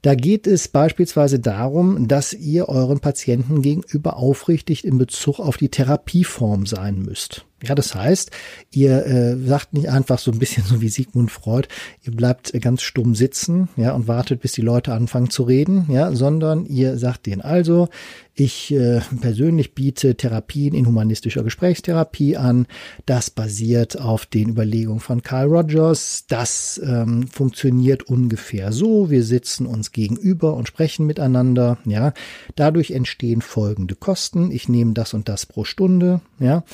Da 0.00 0.14
geht 0.14 0.46
es 0.46 0.68
beispielsweise 0.68 1.40
darum, 1.40 2.08
dass 2.08 2.32
ihr 2.32 2.68
euren 2.68 3.00
Patienten 3.00 3.60
gegenüber 3.60 4.16
aufrichtig 4.16 4.84
in 4.84 4.96
Bezug 4.96 5.40
auf 5.40 5.58
die 5.58 5.68
Therapieform 5.68 6.64
sein 6.64 7.00
müsst. 7.02 7.44
Ja, 7.66 7.74
das 7.74 7.94
heißt, 7.94 8.30
ihr 8.70 9.06
äh, 9.06 9.36
sagt 9.38 9.72
nicht 9.72 9.88
einfach 9.88 10.18
so 10.18 10.30
ein 10.30 10.38
bisschen 10.38 10.64
so 10.64 10.80
wie 10.80 10.88
Sigmund 10.88 11.30
Freud, 11.30 11.68
ihr 12.02 12.14
bleibt 12.14 12.52
ganz 12.60 12.82
stumm 12.82 13.14
sitzen, 13.14 13.68
ja, 13.76 13.92
und 13.92 14.08
wartet, 14.08 14.40
bis 14.40 14.52
die 14.52 14.62
Leute 14.62 14.92
anfangen 14.92 15.30
zu 15.30 15.44
reden, 15.44 15.86
ja, 15.88 16.12
sondern 16.12 16.66
ihr 16.66 16.98
sagt 16.98 17.26
denen 17.26 17.42
also, 17.42 17.88
ich 18.36 18.72
äh, 18.74 19.00
persönlich 19.20 19.74
biete 19.74 20.16
Therapien 20.16 20.74
in 20.74 20.86
humanistischer 20.86 21.44
Gesprächstherapie 21.44 22.36
an. 22.36 22.66
Das 23.06 23.30
basiert 23.30 24.00
auf 24.00 24.26
den 24.26 24.48
Überlegungen 24.48 24.98
von 24.98 25.22
Carl 25.22 25.46
Rogers. 25.46 26.24
Das 26.28 26.80
ähm, 26.84 27.28
funktioniert 27.28 28.02
ungefähr 28.02 28.72
so. 28.72 29.08
Wir 29.08 29.22
sitzen 29.22 29.66
uns 29.66 29.92
gegenüber 29.92 30.54
und 30.54 30.66
sprechen 30.66 31.06
miteinander. 31.06 31.78
Ja, 31.84 32.12
dadurch 32.56 32.90
entstehen 32.90 33.40
folgende 33.40 33.94
Kosten. 33.94 34.50
Ich 34.50 34.68
nehme 34.68 34.94
das 34.94 35.14
und 35.14 35.28
das 35.28 35.46
pro 35.46 35.62
Stunde. 35.62 36.20
Ja, 36.40 36.64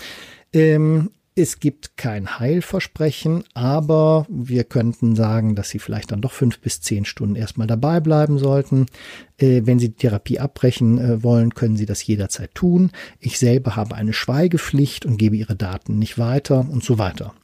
ähm, 0.53 1.11
es 1.37 1.61
gibt 1.61 1.97
kein 1.97 2.39
Heilversprechen, 2.39 3.45
aber 3.55 4.27
wir 4.29 4.65
könnten 4.65 5.17
sagen, 5.17 5.55
dass 5.55 5.71
Sie 5.71 5.79
vielleicht 5.79 6.13
dann 6.13 6.21
doch 6.21 6.33
fünf 6.33 6.59
bis 6.61 6.81
zehn 6.81 7.05
Stunden 7.05 7.37
erstmal 7.37 7.67
dabei 7.67 8.01
bleiben 8.01 8.39
sollten. 8.39 8.87
Äh, 9.41 9.63
wenn 9.65 9.79
Sie 9.79 9.89
die 9.89 9.97
Therapie 9.97 10.39
abbrechen 10.39 10.99
äh, 10.99 11.23
wollen, 11.23 11.55
können 11.55 11.77
Sie 11.77 11.87
das 11.87 12.07
jederzeit 12.07 12.55
tun. 12.55 12.91
Ich 13.19 13.39
selber 13.39 13.77
habe 13.77 13.95
eine 13.95 14.13
Schweigepflicht 14.13 15.07
und 15.07 15.17
gebe 15.17 15.37
Ihre 15.37 15.57
Daten 15.57 15.99
nicht 15.99 16.19
weiter 16.19 16.67
und 16.71 16.85
so 16.85 16.99
weiter. 16.99 17.35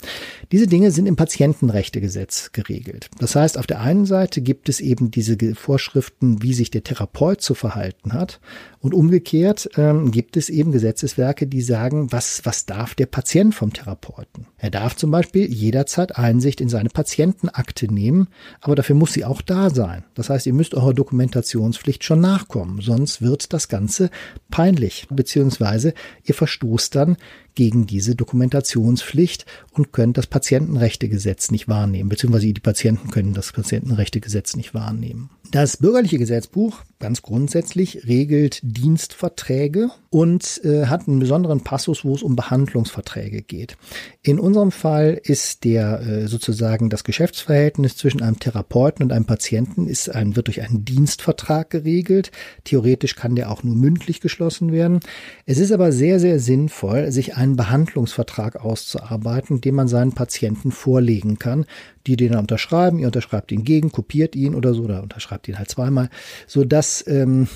Diese 0.52 0.66
Dinge 0.66 0.90
sind 0.90 1.06
im 1.06 1.16
Patientenrechtegesetz 1.16 2.52
geregelt. 2.52 3.08
Das 3.18 3.34
heißt, 3.34 3.58
auf 3.58 3.66
der 3.66 3.80
einen 3.80 4.06
Seite 4.06 4.40
gibt 4.42 4.68
es 4.68 4.80
eben 4.80 5.10
diese 5.10 5.36
Vorschriften, 5.54 6.42
wie 6.42 6.54
sich 6.54 6.70
der 6.70 6.84
Therapeut 6.84 7.40
zu 7.40 7.54
verhalten 7.54 8.12
hat. 8.12 8.40
Und 8.80 8.94
umgekehrt 8.94 9.70
ähm, 9.76 10.12
gibt 10.12 10.36
es 10.36 10.48
eben 10.48 10.70
Gesetzeswerke, 10.70 11.46
die 11.46 11.62
sagen, 11.62 12.12
was, 12.12 12.42
was 12.44 12.66
darf 12.66 12.94
der 12.94 13.06
Patient 13.06 13.54
vom 13.54 13.72
Therapeuten? 13.72 14.46
Er 14.66 14.70
darf 14.70 14.96
zum 14.96 15.12
Beispiel 15.12 15.46
jederzeit 15.46 16.18
Einsicht 16.18 16.60
in 16.60 16.68
seine 16.68 16.88
Patientenakte 16.88 17.86
nehmen, 17.86 18.26
aber 18.60 18.74
dafür 18.74 18.96
muss 18.96 19.12
sie 19.12 19.24
auch 19.24 19.40
da 19.40 19.70
sein. 19.70 20.02
Das 20.14 20.28
heißt, 20.28 20.44
ihr 20.44 20.54
müsst 20.54 20.74
eurer 20.74 20.92
Dokumentationspflicht 20.92 22.02
schon 22.02 22.20
nachkommen, 22.20 22.80
sonst 22.80 23.22
wird 23.22 23.52
das 23.52 23.68
Ganze 23.68 24.10
peinlich, 24.50 25.06
beziehungsweise 25.08 25.94
ihr 26.24 26.34
verstoßt 26.34 26.96
dann 26.96 27.16
gegen 27.54 27.86
diese 27.86 28.16
Dokumentationspflicht 28.16 29.46
und 29.70 29.92
könnt 29.92 30.18
das 30.18 30.26
Patientenrechtegesetz 30.26 31.52
nicht 31.52 31.68
wahrnehmen, 31.68 32.08
beziehungsweise 32.08 32.52
die 32.52 32.60
Patienten 32.60 33.12
können 33.12 33.34
das 33.34 33.52
Patientenrechtegesetz 33.52 34.56
nicht 34.56 34.74
wahrnehmen. 34.74 35.30
Das 35.52 35.76
bürgerliche 35.76 36.18
Gesetzbuch 36.18 36.82
ganz 36.98 37.22
grundsätzlich 37.22 38.06
regelt 38.08 38.58
Dienstverträge 38.64 39.90
und 40.16 40.64
äh, 40.64 40.86
hat 40.86 41.06
einen 41.06 41.18
besonderen 41.18 41.60
Passus, 41.60 42.02
wo 42.02 42.14
es 42.14 42.22
um 42.22 42.36
Behandlungsverträge 42.36 43.42
geht. 43.42 43.76
In 44.22 44.40
unserem 44.40 44.70
Fall 44.72 45.20
ist 45.22 45.64
der 45.64 46.00
äh, 46.00 46.26
sozusagen 46.26 46.88
das 46.88 47.04
Geschäftsverhältnis 47.04 47.98
zwischen 47.98 48.22
einem 48.22 48.38
Therapeuten 48.38 49.04
und 49.04 49.12
einem 49.12 49.26
Patienten 49.26 49.86
ist 49.86 50.08
ein, 50.08 50.34
wird 50.34 50.46
durch 50.46 50.62
einen 50.62 50.86
Dienstvertrag 50.86 51.68
geregelt. 51.68 52.30
Theoretisch 52.64 53.14
kann 53.14 53.36
der 53.36 53.50
auch 53.50 53.62
nur 53.62 53.76
mündlich 53.76 54.22
geschlossen 54.22 54.72
werden. 54.72 55.00
Es 55.44 55.58
ist 55.58 55.70
aber 55.70 55.92
sehr, 55.92 56.18
sehr 56.18 56.40
sinnvoll, 56.40 57.12
sich 57.12 57.36
einen 57.36 57.56
Behandlungsvertrag 57.56 58.56
auszuarbeiten, 58.56 59.60
den 59.60 59.74
man 59.74 59.86
seinen 59.86 60.12
Patienten 60.12 60.70
vorlegen 60.70 61.38
kann, 61.38 61.66
die 62.06 62.16
den 62.16 62.32
dann 62.32 62.40
unterschreiben, 62.40 62.98
ihr 62.98 63.06
unterschreibt 63.06 63.52
ihn 63.52 63.64
gegen, 63.64 63.92
kopiert 63.92 64.34
ihn 64.36 64.54
oder 64.54 64.72
so, 64.72 64.84
oder 64.84 65.02
unterschreibt 65.02 65.48
ihn 65.48 65.58
halt 65.58 65.70
zweimal, 65.70 66.08
so 66.46 66.64
dass 66.64 67.06
ähm, 67.06 67.48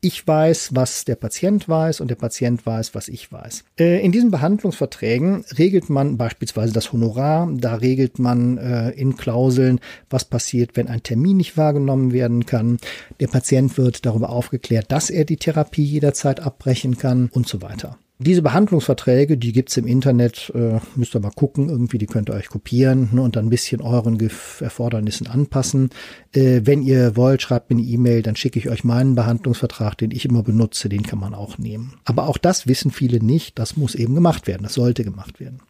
ich 0.00 0.26
weiß, 0.26 0.70
was 0.72 1.04
der 1.04 1.16
Patient 1.16 1.67
weiß 1.68 2.00
und 2.00 2.08
der 2.08 2.16
Patient 2.16 2.64
weiß, 2.64 2.94
was 2.94 3.08
ich 3.08 3.30
weiß. 3.30 3.64
Äh, 3.78 4.04
in 4.04 4.12
diesen 4.12 4.30
Behandlungsverträgen 4.30 5.44
regelt 5.58 5.90
man 5.90 6.16
beispielsweise 6.16 6.72
das 6.72 6.92
Honorar, 6.92 7.48
da 7.52 7.74
regelt 7.74 8.18
man 8.18 8.58
äh, 8.58 8.90
in 8.90 9.16
Klauseln, 9.16 9.80
was 10.10 10.24
passiert, 10.24 10.76
wenn 10.76 10.88
ein 10.88 11.02
Termin 11.02 11.36
nicht 11.36 11.56
wahrgenommen 11.56 12.12
werden 12.12 12.46
kann. 12.46 12.78
Der 13.20 13.28
Patient 13.28 13.76
wird 13.78 14.06
darüber 14.06 14.30
aufgeklärt, 14.30 14.90
dass 14.90 15.10
er 15.10 15.24
die 15.24 15.36
Therapie 15.36 15.84
jederzeit 15.84 16.40
abbrechen 16.40 16.98
kann 16.98 17.28
und 17.32 17.46
so 17.46 17.62
weiter. 17.62 17.98
Diese 18.20 18.42
Behandlungsverträge, 18.42 19.38
die 19.38 19.52
gibt's 19.52 19.76
im 19.76 19.86
Internet, 19.86 20.50
äh, 20.52 20.80
müsst 20.96 21.14
ihr 21.14 21.20
mal 21.20 21.30
gucken, 21.30 21.68
irgendwie, 21.68 21.98
die 21.98 22.06
könnt 22.06 22.28
ihr 22.28 22.34
euch 22.34 22.48
kopieren 22.48 23.10
ne, 23.12 23.22
und 23.22 23.36
dann 23.36 23.46
ein 23.46 23.50
bisschen 23.50 23.80
euren 23.80 24.18
Erfordernissen 24.18 25.28
anpassen. 25.28 25.90
Äh, 26.32 26.62
wenn 26.64 26.82
ihr 26.82 27.14
wollt, 27.14 27.42
schreibt 27.42 27.70
mir 27.70 27.76
eine 27.76 27.86
E-Mail, 27.86 28.22
dann 28.22 28.34
schicke 28.34 28.58
ich 28.58 28.68
euch 28.68 28.82
meinen 28.82 29.14
Behandlungsvertrag, 29.14 29.96
den 29.96 30.10
ich 30.10 30.24
immer 30.24 30.42
benutze, 30.42 30.88
den 30.88 31.04
kann 31.04 31.20
man 31.20 31.32
auch 31.32 31.58
nehmen. 31.58 31.94
Aber 32.04 32.26
auch 32.26 32.38
das 32.38 32.66
wissen 32.66 32.90
viele 32.90 33.22
nicht, 33.22 33.56
das 33.56 33.76
muss 33.76 33.94
eben 33.94 34.16
gemacht 34.16 34.48
werden, 34.48 34.64
das 34.64 34.74
sollte 34.74 35.04
gemacht 35.04 35.38
werden. 35.38 35.60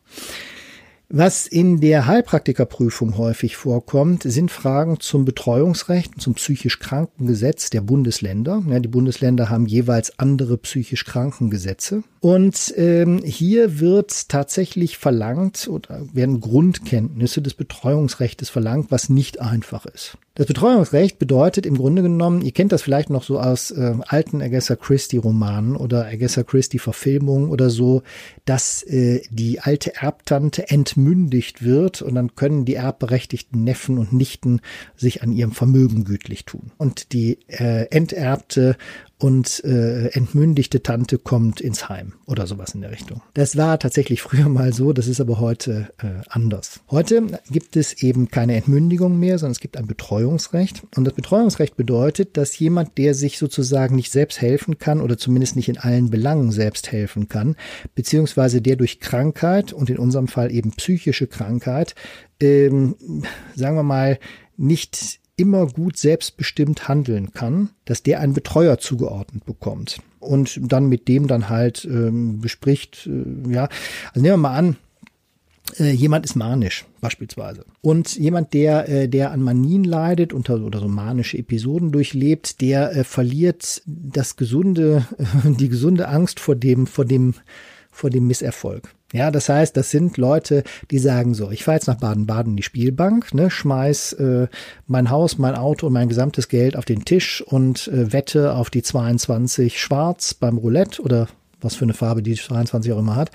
Was 1.11 1.47
in 1.47 1.81
der 1.81 2.07
Heilpraktikerprüfung 2.07 3.17
häufig 3.17 3.57
vorkommt, 3.57 4.25
sind 4.25 4.51
Fragen 4.51 5.01
zum 5.01 5.25
Betreuungsrecht 5.25 6.21
zum 6.21 6.35
psychisch 6.35 6.79
Krankengesetz 6.81 7.71
der 7.71 7.81
Bundesländer. 7.81 8.63
Ja, 8.69 8.79
die 8.79 8.89
Bundesländer 8.89 9.49
haben 9.49 9.65
jeweils 9.65 10.19
andere 10.19 10.59
psychisch 10.59 11.07
Krankengesetze. 11.07 12.03
Und 12.21 12.75
ähm, 12.77 13.23
hier 13.25 13.81
wird 13.81 14.29
tatsächlich 14.29 14.99
verlangt 14.99 15.67
oder 15.69 16.03
werden 16.13 16.41
Grundkenntnisse 16.41 17.41
des 17.41 17.55
Betreuungsrechts 17.55 18.51
verlangt, 18.51 18.91
was 18.91 19.09
nicht 19.09 19.41
einfach 19.41 19.87
ist. 19.87 20.19
Das 20.39 20.47
Betreuungsrecht 20.47 21.19
bedeutet 21.19 21.67
im 21.67 21.77
Grunde 21.77 22.01
genommen, 22.01 22.43
ihr 22.43 22.53
kennt 22.53 22.71
das 22.71 22.83
vielleicht 22.83 23.11
noch 23.11 23.25
so 23.25 23.41
aus 23.41 23.73
äh, 23.73 23.95
alten 24.07 24.41
Agatha 24.41 24.77
Christie 24.77 25.17
Romanen 25.17 25.75
oder 25.75 26.07
Agatha 26.07 26.45
Christie 26.45 26.79
Verfilmungen 26.79 27.51
oder 27.51 27.71
so, 27.71 28.05
dass 28.45 28.85
äh, 28.85 29.23
die 29.31 29.59
alte 29.59 29.97
Erbtante 29.97 30.71
entmündigt 30.71 31.65
wird 31.65 32.03
und 32.03 32.15
dann 32.15 32.37
können 32.37 32.65
die 32.65 32.77
erbberechtigten 32.77 33.65
Neffen 33.65 33.99
und 33.99 34.13
Nichten 34.13 34.61
sich 34.95 35.25
an 35.25 35.33
ihrem 35.33 35.51
Vermögen 35.51 36.05
gütlich 36.05 36.45
tun. 36.45 36.71
Und 36.79 37.13
die 37.13 37.41
äh, 37.49 37.87
enterbte 37.91 38.77
und 39.19 39.65
äh, 39.65 40.09
entmündigte 40.11 40.83
Tante 40.83 41.19
kommt 41.19 41.61
ins 41.61 41.89
Heim 41.89 42.13
oder 42.25 42.47
sowas 42.47 42.75
in 42.75 42.83
der 42.83 42.93
Richtung. 42.93 43.21
Das 43.35 43.57
war 43.57 43.79
tatsächlich 43.79 44.23
früher 44.29 44.49
mal 44.49 44.73
so, 44.73 44.93
das 44.93 45.09
ist 45.09 45.21
aber 45.21 45.41
heute 45.41 45.91
äh, 45.99 46.23
anders. 46.29 46.81
Heute 46.91 47.41
gibt 47.51 47.77
es 47.77 48.03
eben 48.03 48.31
keine 48.31 48.55
Entmündigung 48.57 49.19
mehr, 49.19 49.39
sondern 49.39 49.53
es 49.53 49.61
gibt 49.61 49.77
ein 49.77 49.87
Betreuungsrecht. 49.87 50.83
Und 50.97 51.05
das 51.05 51.15
Betreuungsrecht 51.15 51.77
bedeutet, 51.77 52.37
dass 52.37 52.59
jemand, 52.59 52.97
der 52.97 53.15
sich 53.15 53.39
sozusagen 53.39 53.97
nicht 53.97 54.13
selbst 54.13 54.41
helfen 54.41 54.79
kann 54.79 55.01
oder 55.01 55.19
zumindest 55.19 55.57
nicht 55.57 55.69
in 55.69 55.79
allen 55.79 56.11
Belangen 56.11 56.53
selbst 56.53 56.93
helfen 56.93 57.29
kann, 57.29 57.57
beziehungsweise 57.97 58.63
der 58.63 58.77
durch 58.77 59.01
Krankheit 59.01 59.73
und 59.73 59.91
in 59.91 59.99
unserem 59.99 60.29
Fall 60.29 60.53
eben 60.53 60.71
psychische 60.73 61.27
Krankheit, 61.27 61.97
ähm, 62.41 62.95
sagen 63.57 63.77
wir 63.77 63.83
mal, 63.83 64.19
nicht 64.57 65.21
immer 65.39 65.67
gut 65.67 65.97
selbstbestimmt 65.97 66.89
handeln 66.89 67.33
kann, 67.33 67.71
dass 67.85 68.03
der 68.03 68.21
einen 68.21 68.35
Betreuer 68.35 68.79
zugeordnet 68.79 69.47
bekommt 69.47 70.01
und 70.19 70.61
dann 70.61 70.89
mit 70.89 71.09
dem 71.09 71.29
dann 71.29 71.49
halt 71.49 71.85
ähm, 71.85 72.41
bespricht, 72.41 73.07
äh, 73.07 73.53
ja, 73.53 73.69
also 74.13 74.21
nehmen 74.21 74.35
wir 74.35 74.37
mal 74.37 74.57
an, 74.57 74.77
äh, 75.79 75.91
jemand 75.91 76.25
ist 76.25 76.35
manisch 76.35 76.85
beispielsweise 77.01 77.65
und 77.83 78.17
jemand 78.17 78.53
der 78.53 78.89
äh, 78.89 79.09
der 79.09 79.31
an 79.31 79.43
Manien 79.43 79.85
leidet 79.85 80.33
oder 80.33 80.81
so 80.81 80.89
manische 80.89 81.39
Episoden 81.39 81.93
durchlebt 81.93 82.61
der 82.61 82.97
äh, 82.97 83.05
verliert 83.05 83.83
das 83.87 84.37
gesunde 84.37 85.07
die 85.45 85.69
gesunde 85.69 86.09
Angst 86.09 86.41
vor 86.41 86.57
dem 86.57 86.87
vor 86.87 87.05
dem 87.05 87.35
vor 87.91 88.11
dem 88.11 88.27
Misserfolg 88.27 88.95
ja, 89.13 89.31
das 89.31 89.49
heißt, 89.49 89.77
das 89.77 89.91
sind 89.91 90.19
Leute, 90.19 90.65
die 90.91 90.99
sagen 90.99 91.33
so, 91.33 91.51
ich 91.51 91.65
fahre 91.65 91.77
jetzt 91.77 91.87
nach 91.87 91.97
Baden-Baden 91.97 92.53
in 92.53 92.57
die 92.57 92.63
Spielbank, 92.63 93.33
ne, 93.33 93.51
schmeiß 93.51 94.15
äh, 94.15 94.49
mein 94.87 95.11
Haus, 95.11 95.39
mein 95.39 95.55
Auto 95.55 95.87
und 95.87 95.95
mein 95.95 96.09
gesamtes 96.09 96.49
Geld 96.49 96.77
auf 96.77 96.85
den 96.85 97.05
Tisch 97.05 97.41
und 97.41 97.89
äh, 97.89 98.13
wette 98.13 98.55
auf 98.55 98.69
die 98.69 98.83
22 98.83 99.81
schwarz 99.81 100.35
beim 100.35 100.59
Roulette 100.59 101.01
oder 101.01 101.29
was 101.61 101.75
für 101.75 101.85
eine 101.85 101.95
Farbe 101.95 102.23
die 102.23 102.35
22 102.35 102.93
auch 102.93 102.99
immer 102.99 103.17
hat. 103.17 103.31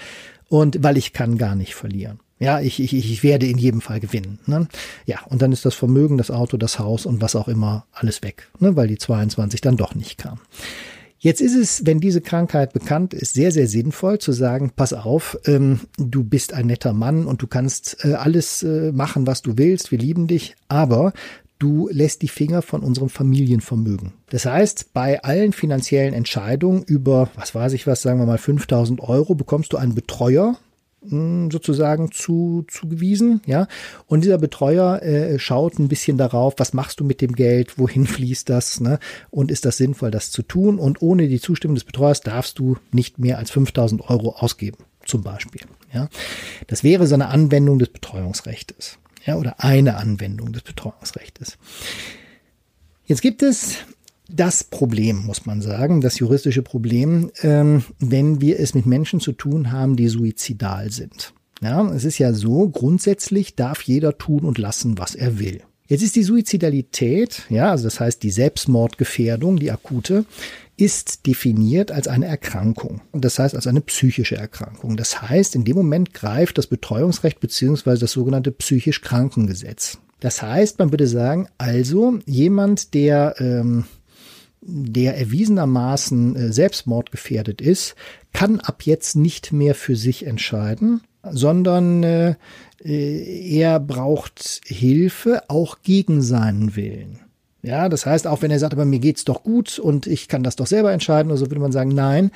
Und 0.47 0.83
weil 0.83 0.97
ich 0.97 1.13
kann 1.13 1.39
gar 1.39 1.55
nicht 1.55 1.73
verlieren. 1.73 2.19
Ja, 2.37 2.59
ich, 2.59 2.79
ich, 2.79 2.93
ich 2.93 3.23
werde 3.23 3.47
in 3.47 3.57
jedem 3.57 3.81
Fall 3.81 3.99
gewinnen. 3.99 4.39
Ne? 4.45 4.67
Ja, 5.05 5.21
und 5.29 5.41
dann 5.41 5.51
ist 5.51 5.65
das 5.65 5.75
Vermögen, 5.75 6.17
das 6.17 6.29
Auto, 6.29 6.57
das 6.57 6.77
Haus 6.77 7.05
und 7.05 7.21
was 7.21 7.35
auch 7.35 7.47
immer 7.47 7.85
alles 7.93 8.21
weg, 8.21 8.49
ne? 8.59 8.75
weil 8.75 8.87
die 8.87 8.97
22 8.97 9.61
dann 9.61 9.77
doch 9.77 9.95
nicht 9.95 10.17
kam. 10.17 10.39
Jetzt 11.23 11.39
ist 11.39 11.55
es, 11.55 11.85
wenn 11.85 12.01
diese 12.01 12.19
Krankheit 12.19 12.73
bekannt 12.73 13.13
ist, 13.13 13.33
sehr, 13.33 13.53
sehr 13.53 13.69
sinnvoll 13.69 14.19
zu 14.19 14.33
sagen, 14.33 14.73
pass 14.75 14.91
auf, 14.91 15.39
ähm, 15.45 15.79
du 15.97 16.25
bist 16.25 16.53
ein 16.53 16.65
netter 16.65 16.91
Mann 16.91 17.27
und 17.27 17.41
du 17.41 17.47
kannst 17.47 18.03
äh, 18.03 18.15
alles 18.15 18.61
äh, 18.61 18.91
machen, 18.91 19.25
was 19.25 19.41
du 19.41 19.57
willst, 19.57 19.89
wir 19.93 19.99
lieben 19.99 20.27
dich, 20.27 20.57
aber 20.67 21.13
du 21.59 21.87
lässt 21.89 22.23
die 22.23 22.27
Finger 22.27 22.61
von 22.61 22.81
unserem 22.81 23.07
Familienvermögen. 23.07 24.11
Das 24.31 24.45
heißt, 24.45 24.91
bei 24.91 25.23
allen 25.23 25.53
finanziellen 25.53 26.13
Entscheidungen 26.13 26.83
über, 26.83 27.29
was 27.35 27.55
weiß 27.55 27.71
ich 27.71 27.87
was, 27.87 28.01
sagen 28.01 28.19
wir 28.19 28.25
mal 28.25 28.37
5000 28.37 28.99
Euro, 28.99 29.33
bekommst 29.33 29.71
du 29.71 29.77
einen 29.77 29.95
Betreuer, 29.95 30.57
sozusagen 31.09 32.11
zu, 32.11 32.65
zugewiesen, 32.67 33.41
ja. 33.45 33.67
Und 34.07 34.23
dieser 34.23 34.37
Betreuer 34.37 35.01
äh, 35.01 35.39
schaut 35.39 35.79
ein 35.79 35.87
bisschen 35.87 36.17
darauf, 36.17 36.55
was 36.57 36.73
machst 36.73 36.99
du 36.99 37.03
mit 37.03 37.21
dem 37.21 37.33
Geld, 37.33 37.77
wohin 37.77 38.05
fließt 38.07 38.49
das, 38.49 38.79
ne? 38.79 38.99
Und 39.29 39.51
ist 39.51 39.65
das 39.65 39.77
sinnvoll, 39.77 40.11
das 40.11 40.31
zu 40.31 40.43
tun? 40.43 40.79
Und 40.79 41.01
ohne 41.01 41.27
die 41.27 41.39
Zustimmung 41.39 41.75
des 41.75 41.83
Betreuers 41.83 42.21
darfst 42.21 42.59
du 42.59 42.77
nicht 42.91 43.19
mehr 43.19 43.37
als 43.37 43.51
5000 43.51 44.09
Euro 44.09 44.35
ausgeben, 44.37 44.77
zum 45.05 45.23
Beispiel, 45.23 45.61
ja. 45.93 46.09
Das 46.67 46.83
wäre 46.83 47.07
so 47.07 47.15
eine 47.15 47.27
Anwendung 47.27 47.79
des 47.79 47.89
Betreuungsrechts, 47.89 48.97
ja, 49.25 49.35
oder 49.35 49.55
eine 49.59 49.97
Anwendung 49.97 50.53
des 50.53 50.63
Betreuungsrechts. 50.63 51.57
Jetzt 53.05 53.21
gibt 53.21 53.43
es 53.43 53.77
das 54.33 54.63
Problem, 54.63 55.25
muss 55.25 55.45
man 55.45 55.61
sagen, 55.61 56.01
das 56.01 56.17
juristische 56.17 56.63
Problem, 56.63 57.31
ähm, 57.43 57.83
wenn 57.99 58.41
wir 58.41 58.59
es 58.59 58.73
mit 58.73 58.85
Menschen 58.85 59.19
zu 59.19 59.31
tun 59.31 59.71
haben, 59.71 59.95
die 59.95 60.07
suizidal 60.07 60.91
sind. 60.91 61.33
Ja, 61.61 61.87
es 61.93 62.03
ist 62.03 62.17
ja 62.17 62.33
so, 62.33 62.67
grundsätzlich 62.67 63.55
darf 63.55 63.83
jeder 63.83 64.17
tun 64.17 64.43
und 64.43 64.57
lassen, 64.57 64.97
was 64.97 65.15
er 65.15 65.39
will. 65.39 65.61
Jetzt 65.87 66.01
ist 66.01 66.15
die 66.15 66.23
Suizidalität, 66.23 67.43
ja, 67.49 67.69
also 67.69 67.83
das 67.83 67.99
heißt 67.99 68.23
die 68.23 68.31
Selbstmordgefährdung, 68.31 69.57
die 69.57 69.71
akute, 69.71 70.25
ist 70.75 71.27
definiert 71.27 71.91
als 71.91 72.07
eine 72.07 72.25
Erkrankung. 72.25 73.01
Das 73.11 73.37
heißt 73.37 73.55
als 73.55 73.67
eine 73.67 73.81
psychische 73.81 74.35
Erkrankung. 74.35 74.97
Das 74.97 75.21
heißt, 75.21 75.55
in 75.55 75.63
dem 75.63 75.75
Moment 75.75 76.13
greift 76.13 76.57
das 76.57 76.65
Betreuungsrecht 76.65 77.39
beziehungsweise 77.39 78.01
das 78.01 78.13
sogenannte 78.13 78.51
psychisch 78.51 79.01
Krankengesetz. 79.01 79.99
Das 80.19 80.41
heißt, 80.41 80.79
man 80.79 80.91
würde 80.91 81.05
sagen, 81.05 81.47
also 81.57 82.17
jemand, 82.25 82.95
der 82.95 83.35
ähm, 83.37 83.85
der 84.65 85.17
erwiesenermaßen 85.17 86.35
äh, 86.35 86.53
selbstmordgefährdet 86.53 87.61
ist, 87.61 87.95
kann 88.33 88.59
ab 88.59 88.83
jetzt 88.83 89.15
nicht 89.15 89.53
mehr 89.53 89.75
für 89.75 89.95
sich 89.95 90.25
entscheiden, 90.25 91.01
sondern 91.31 92.03
äh, 92.03 92.35
äh, 92.83 93.57
er 93.57 93.79
braucht 93.79 94.61
Hilfe 94.65 95.43
auch 95.49 95.77
gegen 95.83 96.21
seinen 96.21 96.75
Willen. 96.75 97.19
Ja, 97.61 97.87
das 97.87 98.05
heißt, 98.05 98.27
auch 98.27 98.41
wenn 98.41 98.51
er 98.51 98.59
sagt, 98.59 98.73
aber 98.73 98.83
mir 98.83 98.99
geht's 98.99 99.23
doch 99.23 99.41
gut 99.41 99.79
und 99.79 100.05
ich 100.05 100.27
kann 100.27 100.43
das 100.43 100.57
doch 100.57 100.67
selber 100.67 100.91
entscheiden, 100.91 101.31
oder 101.31 101.37
so 101.37 101.49
würde 101.49 101.61
man 101.61 101.71
sagen, 101.71 101.91
nein, 101.95 102.31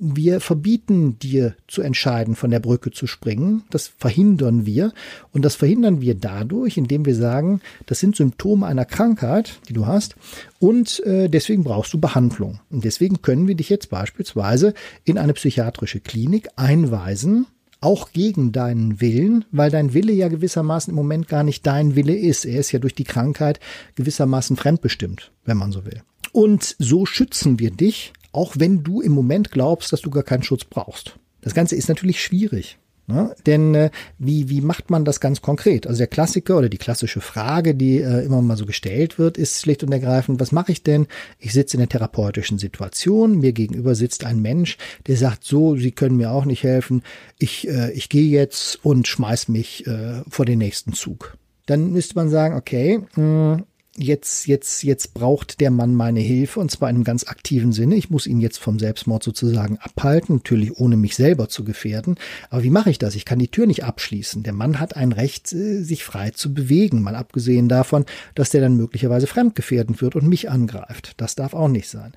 wir 0.00 0.40
verbieten 0.40 1.18
dir 1.18 1.54
zu 1.66 1.82
entscheiden, 1.82 2.36
von 2.36 2.50
der 2.50 2.60
Brücke 2.60 2.90
zu 2.90 3.06
springen. 3.06 3.64
Das 3.70 3.88
verhindern 3.88 4.66
wir. 4.66 4.92
Und 5.32 5.44
das 5.44 5.56
verhindern 5.56 6.00
wir 6.00 6.14
dadurch, 6.14 6.76
indem 6.76 7.04
wir 7.04 7.14
sagen, 7.14 7.60
das 7.86 8.00
sind 8.00 8.16
Symptome 8.16 8.66
einer 8.66 8.84
Krankheit, 8.84 9.60
die 9.68 9.72
du 9.72 9.86
hast. 9.86 10.16
Und 10.58 11.04
äh, 11.04 11.28
deswegen 11.28 11.64
brauchst 11.64 11.92
du 11.92 11.98
Behandlung. 11.98 12.60
Und 12.70 12.84
deswegen 12.84 13.22
können 13.22 13.48
wir 13.48 13.54
dich 13.54 13.68
jetzt 13.68 13.90
beispielsweise 13.90 14.74
in 15.04 15.18
eine 15.18 15.34
psychiatrische 15.34 16.00
Klinik 16.00 16.48
einweisen, 16.56 17.46
auch 17.80 18.12
gegen 18.12 18.50
deinen 18.52 19.00
Willen, 19.00 19.44
weil 19.52 19.70
dein 19.70 19.94
Wille 19.94 20.12
ja 20.12 20.28
gewissermaßen 20.28 20.90
im 20.90 20.96
Moment 20.96 21.28
gar 21.28 21.44
nicht 21.44 21.66
dein 21.66 21.94
Wille 21.94 22.16
ist. 22.16 22.44
Er 22.44 22.60
ist 22.60 22.72
ja 22.72 22.78
durch 22.78 22.94
die 22.94 23.04
Krankheit 23.04 23.60
gewissermaßen 23.94 24.56
fremdbestimmt, 24.56 25.30
wenn 25.44 25.56
man 25.56 25.70
so 25.70 25.84
will. 25.84 26.02
Und 26.32 26.76
so 26.78 27.06
schützen 27.06 27.58
wir 27.58 27.70
dich 27.70 28.12
auch 28.38 28.54
wenn 28.56 28.84
du 28.84 29.00
im 29.00 29.10
Moment 29.10 29.50
glaubst, 29.50 29.92
dass 29.92 30.00
du 30.00 30.10
gar 30.10 30.22
keinen 30.22 30.44
Schutz 30.44 30.64
brauchst. 30.64 31.18
Das 31.40 31.54
Ganze 31.54 31.74
ist 31.74 31.88
natürlich 31.88 32.22
schwierig. 32.22 32.78
Ne? 33.08 33.34
Denn 33.46 33.74
äh, 33.74 33.90
wie, 34.18 34.48
wie 34.48 34.60
macht 34.60 34.90
man 34.90 35.04
das 35.04 35.18
ganz 35.18 35.42
konkret? 35.42 35.88
Also 35.88 35.98
der 35.98 36.06
Klassiker 36.06 36.56
oder 36.56 36.68
die 36.68 36.78
klassische 36.78 37.20
Frage, 37.20 37.74
die 37.74 37.98
äh, 37.98 38.24
immer 38.24 38.40
mal 38.40 38.56
so 38.56 38.64
gestellt 38.64 39.18
wird, 39.18 39.38
ist 39.38 39.60
schlicht 39.60 39.82
und 39.82 39.90
ergreifend, 39.90 40.38
was 40.38 40.52
mache 40.52 40.70
ich 40.70 40.84
denn? 40.84 41.08
Ich 41.40 41.52
sitze 41.52 41.76
in 41.76 41.80
einer 41.80 41.88
therapeutischen 41.88 42.58
Situation, 42.58 43.40
mir 43.40 43.52
gegenüber 43.52 43.96
sitzt 43.96 44.24
ein 44.24 44.40
Mensch, 44.40 44.76
der 45.08 45.16
sagt 45.16 45.42
so, 45.42 45.74
Sie 45.74 45.90
können 45.90 46.16
mir 46.16 46.30
auch 46.30 46.44
nicht 46.44 46.62
helfen, 46.62 47.02
ich, 47.38 47.66
äh, 47.66 47.90
ich 47.92 48.08
gehe 48.08 48.28
jetzt 48.28 48.84
und 48.84 49.08
schmeiß 49.08 49.48
mich 49.48 49.84
äh, 49.86 50.22
vor 50.28 50.44
den 50.44 50.58
nächsten 50.58 50.92
Zug. 50.92 51.36
Dann 51.66 51.90
müsste 51.90 52.14
man 52.14 52.28
sagen, 52.28 52.54
okay, 52.54 53.00
mh, 53.16 53.56
hm, 53.56 53.64
jetzt, 53.98 54.46
jetzt, 54.46 54.82
jetzt 54.82 55.14
braucht 55.14 55.60
der 55.60 55.70
Mann 55.70 55.94
meine 55.94 56.20
Hilfe 56.20 56.60
und 56.60 56.70
zwar 56.70 56.88
in 56.88 56.96
einem 56.96 57.04
ganz 57.04 57.26
aktiven 57.26 57.72
Sinne. 57.72 57.96
Ich 57.96 58.10
muss 58.10 58.26
ihn 58.26 58.40
jetzt 58.40 58.58
vom 58.58 58.78
Selbstmord 58.78 59.22
sozusagen 59.22 59.78
abhalten, 59.78 60.36
natürlich 60.36 60.78
ohne 60.78 60.96
mich 60.96 61.16
selber 61.16 61.48
zu 61.48 61.64
gefährden. 61.64 62.16
Aber 62.50 62.62
wie 62.62 62.70
mache 62.70 62.90
ich 62.90 62.98
das? 62.98 63.14
Ich 63.14 63.24
kann 63.24 63.38
die 63.38 63.50
Tür 63.50 63.66
nicht 63.66 63.84
abschließen. 63.84 64.42
Der 64.42 64.52
Mann 64.52 64.80
hat 64.80 64.96
ein 64.96 65.12
Recht, 65.12 65.52
äh, 65.52 65.82
sich 65.82 66.04
frei 66.04 66.30
zu 66.30 66.54
bewegen, 66.54 67.02
mal 67.02 67.16
abgesehen 67.16 67.68
davon, 67.68 68.04
dass 68.34 68.50
der 68.50 68.60
dann 68.60 68.76
möglicherweise 68.76 69.26
fremdgefährden 69.26 70.00
wird 70.00 70.16
und 70.16 70.28
mich 70.28 70.50
angreift. 70.50 71.14
Das 71.16 71.34
darf 71.34 71.54
auch 71.54 71.68
nicht 71.68 71.88
sein. 71.88 72.12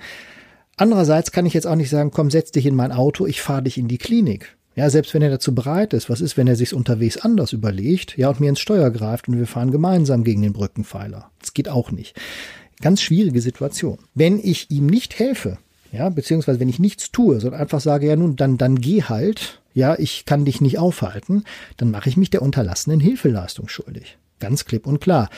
Andererseits 0.77 1.31
kann 1.31 1.45
ich 1.45 1.53
jetzt 1.53 1.67
auch 1.67 1.75
nicht 1.75 1.89
sagen, 1.89 2.11
komm, 2.11 2.31
setz 2.31 2.51
dich 2.51 2.65
in 2.65 2.75
mein 2.75 2.91
Auto, 2.91 3.25
ich 3.25 3.41
fahre 3.41 3.63
dich 3.63 3.77
in 3.77 3.87
die 3.87 3.97
Klinik. 3.97 4.57
Ja, 4.75 4.89
selbst 4.89 5.13
wenn 5.13 5.21
er 5.21 5.29
dazu 5.29 5.53
bereit 5.53 5.93
ist, 5.93 6.09
was 6.09 6.21
ist, 6.21 6.37
wenn 6.37 6.47
er 6.47 6.55
sich 6.55 6.73
unterwegs 6.73 7.17
anders 7.17 7.51
überlegt, 7.51 8.17
ja, 8.17 8.29
und 8.29 8.39
mir 8.39 8.49
ins 8.49 8.61
Steuer 8.61 8.89
greift 8.89 9.27
und 9.27 9.37
wir 9.37 9.47
fahren 9.47 9.71
gemeinsam 9.71 10.23
gegen 10.23 10.41
den 10.41 10.53
Brückenpfeiler. 10.53 11.29
Das 11.39 11.53
geht 11.53 11.67
auch 11.67 11.91
nicht. 11.91 12.15
Ganz 12.81 13.01
schwierige 13.01 13.41
Situation. 13.41 13.99
Wenn 14.15 14.39
ich 14.39 14.71
ihm 14.71 14.87
nicht 14.87 15.19
helfe, 15.19 15.57
ja, 15.91 16.09
beziehungsweise 16.09 16.59
wenn 16.59 16.69
ich 16.69 16.79
nichts 16.79 17.11
tue, 17.11 17.39
sondern 17.41 17.59
einfach 17.59 17.81
sage, 17.81 18.07
ja 18.07 18.15
nun, 18.15 18.37
dann, 18.37 18.57
dann 18.57 18.79
geh 18.79 19.03
halt, 19.03 19.61
ja, 19.73 19.99
ich 19.99 20.25
kann 20.25 20.45
dich 20.45 20.61
nicht 20.61 20.79
aufhalten, 20.79 21.43
dann 21.75 21.91
mache 21.91 22.07
ich 22.07 22.15
mich 22.15 22.29
der 22.29 22.41
unterlassenen 22.41 23.01
Hilfeleistung 23.01 23.67
schuldig. 23.67 24.17
Ganz 24.39 24.65
klipp 24.65 24.87
und 24.87 25.01
klar. 25.01 25.29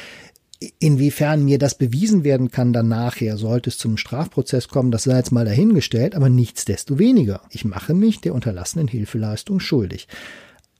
Inwiefern 0.79 1.43
mir 1.43 1.57
das 1.57 1.75
bewiesen 1.75 2.23
werden 2.23 2.51
kann 2.51 2.73
dann 2.73 2.87
nachher, 2.87 3.37
sollte 3.37 3.69
es 3.69 3.77
zum 3.77 3.97
Strafprozess 3.97 4.67
kommen, 4.67 4.91
das 4.91 5.03
sei 5.03 5.17
jetzt 5.17 5.31
mal 5.31 5.45
dahingestellt, 5.45 6.15
aber 6.15 6.29
nichtsdestoweniger. 6.29 7.41
Ich 7.49 7.65
mache 7.65 7.93
mich 7.93 8.21
der 8.21 8.33
unterlassenen 8.33 8.87
Hilfeleistung 8.87 9.59
schuldig. 9.59 10.07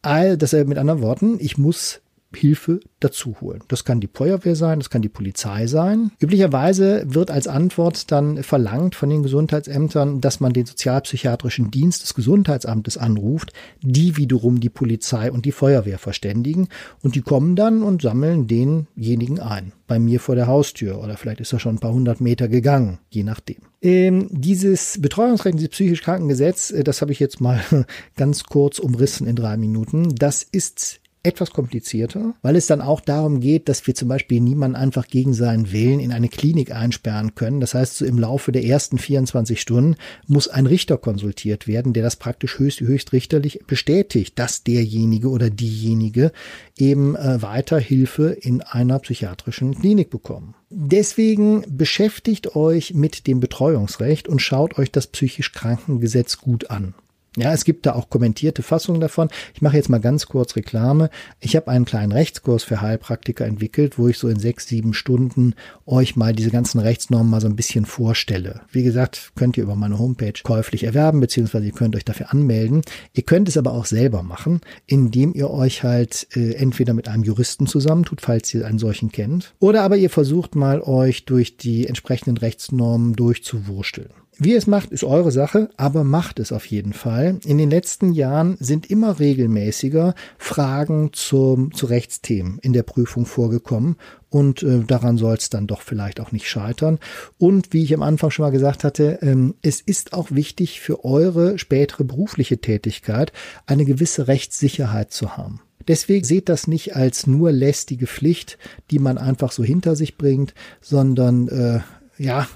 All, 0.02 0.38
das 0.38 0.54
mit 0.54 0.78
anderen 0.78 1.02
Worten, 1.02 1.38
ich 1.40 1.58
muss 1.58 2.02
Hilfe 2.36 2.80
dazu 3.00 3.36
holen. 3.42 3.62
Das 3.68 3.86
kann 3.86 4.00
die 4.00 4.10
Feuerwehr 4.12 4.56
sein, 4.56 4.80
das 4.80 4.90
kann 4.90 5.02
die 5.02 5.10
Polizei 5.10 5.68
sein. 5.68 6.12
Üblicherweise 6.20 7.04
wird 7.08 7.32
als 7.32 7.48
Antwort 7.48 8.12
dann 8.12 8.44
verlangt 8.44 8.96
von 8.96 9.10
den 9.10 9.24
Gesundheitsämtern, 9.24 10.22
dass 10.22 10.40
man 10.40 10.54
den 10.54 10.66
sozialpsychiatrischen 10.66 11.72
Dienst 11.72 12.04
des 12.04 12.14
Gesundheitsamtes 12.14 12.98
anruft, 12.98 13.54
die 13.82 14.18
wiederum 14.18 14.60
die 14.60 14.70
Polizei 14.70 15.32
und 15.32 15.46
die 15.46 15.52
Feuerwehr 15.52 15.98
verständigen 15.98 16.68
und 17.02 17.16
die 17.16 17.22
kommen 17.22 17.56
dann 17.56 17.84
und 17.84 18.02
sammeln 18.02 18.48
denjenigen 18.48 19.40
ein. 19.40 19.74
Bei 19.88 20.00
mir 20.00 20.20
vor 20.20 20.36
der 20.36 20.48
Haustür 20.48 21.02
oder 21.02 21.18
vielleicht 21.18 21.42
ist 21.42 21.54
er 21.54 21.60
schon 21.60 21.76
ein 21.76 21.80
paar 21.80 21.94
hundert 21.94 22.22
Meter 22.22 22.48
gegangen, 22.48 23.00
je 23.10 23.24
nachdem. 23.24 23.58
Ähm, 23.82 24.30
dieses 24.32 25.02
Betreuungsrecht, 25.02 25.58
dieses 25.58 25.72
psychisch 25.72 26.02
Krankengesetz, 26.02 26.72
äh, 26.72 26.86
das 26.86 27.02
habe 27.02 27.12
ich 27.12 27.20
jetzt 27.20 27.42
mal 27.42 27.62
ganz 28.16 28.46
kurz 28.46 28.80
umrissen 28.80 29.28
in 29.28 29.36
drei 29.36 29.58
Minuten. 29.58 30.16
Das 30.16 30.42
ist 30.42 31.02
etwas 31.24 31.52
komplizierter, 31.52 32.34
weil 32.42 32.58
es 32.58 32.68
dann 32.68 32.82
auch 32.82 33.00
darum 33.00 33.40
geht, 33.40 33.70
dass 33.70 33.88
wir 33.88 33.96
zum 33.96 34.10
Beispiel 34.10 34.42
niemanden 34.42 34.76
einfach 34.76 35.08
gegen 35.08 35.34
seinen 35.34 35.72
Willen 35.72 36.02
in 36.02 36.12
eine 36.12 36.28
Klinik 36.28 36.72
einsperren 36.72 37.34
können. 37.34 37.62
Das 37.62 37.74
heißt, 37.74 37.98
so 37.98 38.06
im 38.06 38.20
Laufe 38.20 38.52
der 38.52 38.66
ersten 38.66 38.98
24 38.98 39.60
Stunden 39.62 39.96
muss 40.28 40.50
ein 40.50 40.66
Richter 40.66 40.98
konsultiert 40.98 41.66
werden, 41.66 41.94
der 41.94 42.04
das 42.04 42.18
praktisch 42.18 42.60
höchst, 42.60 42.82
höchstrichterlich 42.82 43.62
bestätigt, 43.66 44.38
dass 44.38 44.64
derjenige 44.64 45.30
oder 45.30 45.50
diejenige 45.50 46.34
eben 46.78 47.16
äh, 47.16 47.42
weiter 47.42 47.80
Hilfe 47.80 48.30
in 48.30 48.62
einer 48.62 49.00
psychiatrischen 49.00 49.80
Klinik 49.80 50.10
bekommen. 50.10 50.56
Deswegen 50.70 51.64
beschäftigt 51.70 52.56
euch 52.56 52.94
mit 52.94 53.28
dem 53.28 53.40
Betreuungsrecht 53.40 54.28
und 54.28 54.42
schaut 54.42 54.78
euch 54.78 54.92
das 54.92 55.08
psychisch 55.08 55.54
Krankengesetz 55.54 56.40
gut 56.40 56.70
an. 56.70 56.96
Ja, 57.36 57.52
es 57.52 57.66
gibt 57.66 57.88
da 57.88 57.94
auch 57.94 58.10
kommentierte 58.10 58.62
Fassungen 58.62 59.02
davon. 59.02 59.30
Ich 59.56 59.62
mache 59.64 59.76
jetzt 59.76 59.90
mal 59.90 60.00
ganz 60.00 60.28
kurz 60.28 60.56
Reklame. 60.56 61.10
Ich 61.40 61.56
habe 61.56 61.70
einen 61.70 61.86
kleinen 61.86 62.12
Rechtskurs 62.12 62.64
für 62.64 62.82
Heilpraktiker 62.82 63.46
entwickelt, 63.46 63.98
wo 63.98 64.08
ich 64.08 64.20
so 64.20 64.28
in 64.28 64.38
sechs, 64.38 64.68
sieben 64.68 64.94
Stunden 64.94 65.56
euch 65.88 66.16
mal 66.16 66.34
diese 66.34 66.52
ganzen 66.52 66.80
Rechtsnormen 66.80 67.32
mal 67.32 67.42
so 67.42 67.48
ein 67.48 67.56
bisschen 67.56 67.86
vorstelle. 67.86 68.62
Wie 68.72 68.84
gesagt, 68.84 69.32
könnt 69.36 69.58
ihr 69.58 69.64
über 69.64 69.76
meine 69.76 69.98
Homepage 69.98 70.34
käuflich 70.44 70.84
erwerben, 70.84 71.22
beziehungsweise 71.22 71.66
ihr 71.66 71.72
könnt 71.72 71.96
euch 71.96 72.06
dafür 72.06 72.32
anmelden. 72.32 72.84
Ihr 73.14 73.24
könnt 73.24 73.50
es 73.50 73.58
aber 73.58 73.72
auch 73.72 73.86
selber 73.86 74.22
machen, 74.22 74.62
indem 74.86 75.34
ihr 75.34 75.50
euch 75.50 75.82
halt 75.82 76.28
äh, 76.36 76.54
entweder 76.54 76.94
mit 76.94 77.08
einem 77.08 77.24
Juristen 77.24 77.66
zusammentut, 77.66 78.22
falls 78.22 78.54
ihr 78.54 78.68
einen 78.68 78.80
solchen 78.80 79.12
kennt, 79.12 79.56
oder 79.60 79.82
aber 79.82 79.98
ihr 79.98 80.12
versucht 80.12 80.54
mal 80.54 80.82
euch 80.82 81.26
durch 81.26 81.58
die 81.58 81.88
entsprechenden 81.88 82.38
Rechtsnormen 82.38 83.16
durchzuwursteln. 83.16 84.12
Wie 84.40 84.52
ihr 84.52 84.58
es 84.58 84.66
macht, 84.66 84.92
ist 84.92 85.04
eure 85.04 85.32
Sache, 85.32 85.70
aber 85.78 86.04
macht 86.04 86.40
es 86.40 86.52
auf 86.52 86.66
jeden 86.66 86.94
Fall. 86.94 87.40
In 87.46 87.60
den 87.60 87.70
letzten 87.70 88.14
Jahren 88.14 88.58
sind 88.60 88.90
immer 88.90 89.20
regelmäßiger 89.20 90.16
Fragen 90.40 91.12
zum, 91.14 91.74
zu 91.74 91.86
Rechtsthemen 91.86 92.58
in 92.60 92.74
der 92.74 92.82
Prüfung 92.82 93.28
vorgekommen 93.28 93.96
und 94.30 94.64
äh, 94.64 94.84
daran 94.86 95.20
soll 95.20 95.36
es 95.36 95.52
dann 95.52 95.68
doch 95.68 95.82
vielleicht 95.82 96.20
auch 96.20 96.32
nicht 96.32 96.50
scheitern. 96.50 96.98
Und 97.38 97.74
wie 97.74 97.84
ich 97.84 97.94
am 97.94 98.02
Anfang 98.02 98.32
schon 98.32 98.44
mal 98.44 98.50
gesagt 98.50 98.84
hatte, 98.84 99.20
ähm, 99.22 99.54
es 99.62 99.82
ist 99.82 100.14
auch 100.14 100.32
wichtig 100.32 100.82
für 100.82 101.06
eure 101.06 101.60
spätere 101.60 102.04
berufliche 102.04 102.58
Tätigkeit 102.58 103.32
eine 103.68 103.86
gewisse 103.86 104.28
Rechtssicherheit 104.28 105.12
zu 105.12 105.38
haben. 105.38 105.62
Deswegen 105.88 106.26
seht 106.26 106.50
das 106.50 106.66
nicht 106.66 106.96
als 106.96 107.28
nur 107.28 107.52
lästige 107.52 108.08
Pflicht, 108.08 108.58
die 108.90 109.00
man 109.00 109.18
einfach 109.18 109.52
so 109.52 109.64
hinter 109.64 109.96
sich 109.96 110.18
bringt, 110.18 110.56
sondern 110.82 111.48
äh, 111.50 111.82
ja, 112.18 112.48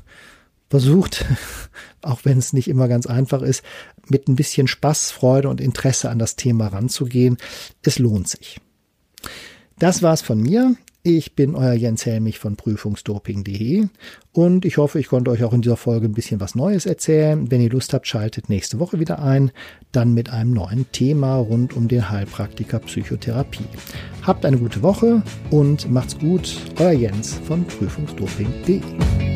versucht, 0.69 1.25
auch 2.01 2.21
wenn 2.23 2.37
es 2.37 2.53
nicht 2.53 2.67
immer 2.67 2.87
ganz 2.87 3.07
einfach 3.07 3.41
ist, 3.41 3.63
mit 4.07 4.27
ein 4.27 4.35
bisschen 4.35 4.67
Spaß, 4.67 5.11
Freude 5.11 5.49
und 5.49 5.61
Interesse 5.61 6.09
an 6.09 6.19
das 6.19 6.35
Thema 6.35 6.67
ranzugehen. 6.67 7.37
Es 7.81 7.99
lohnt 7.99 8.27
sich. 8.27 8.59
Das 9.79 10.01
war's 10.01 10.21
von 10.21 10.41
mir. 10.41 10.75
Ich 11.09 11.35
bin 11.35 11.55
euer 11.55 11.71
Jens 11.71 12.05
Helmich 12.05 12.37
von 12.37 12.57
prüfungsdoping.de 12.57 13.87
und 14.33 14.65
ich 14.65 14.75
hoffe, 14.75 14.99
ich 14.99 15.07
konnte 15.07 15.31
euch 15.31 15.41
auch 15.45 15.53
in 15.53 15.61
dieser 15.61 15.77
Folge 15.77 16.05
ein 16.05 16.13
bisschen 16.13 16.41
was 16.41 16.53
Neues 16.53 16.85
erzählen. 16.85 17.49
Wenn 17.49 17.61
ihr 17.61 17.69
Lust 17.69 17.93
habt, 17.93 18.07
schaltet 18.07 18.49
nächste 18.49 18.77
Woche 18.79 18.99
wieder 18.99 19.19
ein, 19.19 19.51
dann 19.93 20.13
mit 20.13 20.29
einem 20.29 20.51
neuen 20.51 20.91
Thema 20.91 21.37
rund 21.37 21.73
um 21.77 21.87
den 21.87 22.09
Heilpraktiker 22.09 22.79
Psychotherapie. 22.79 23.63
Habt 24.23 24.45
eine 24.45 24.57
gute 24.57 24.81
Woche 24.81 25.23
und 25.49 25.89
macht's 25.89 26.19
gut. 26.19 26.57
Euer 26.77 26.91
Jens 26.91 27.35
von 27.35 27.65
prüfungsdoping.de. 27.65 29.26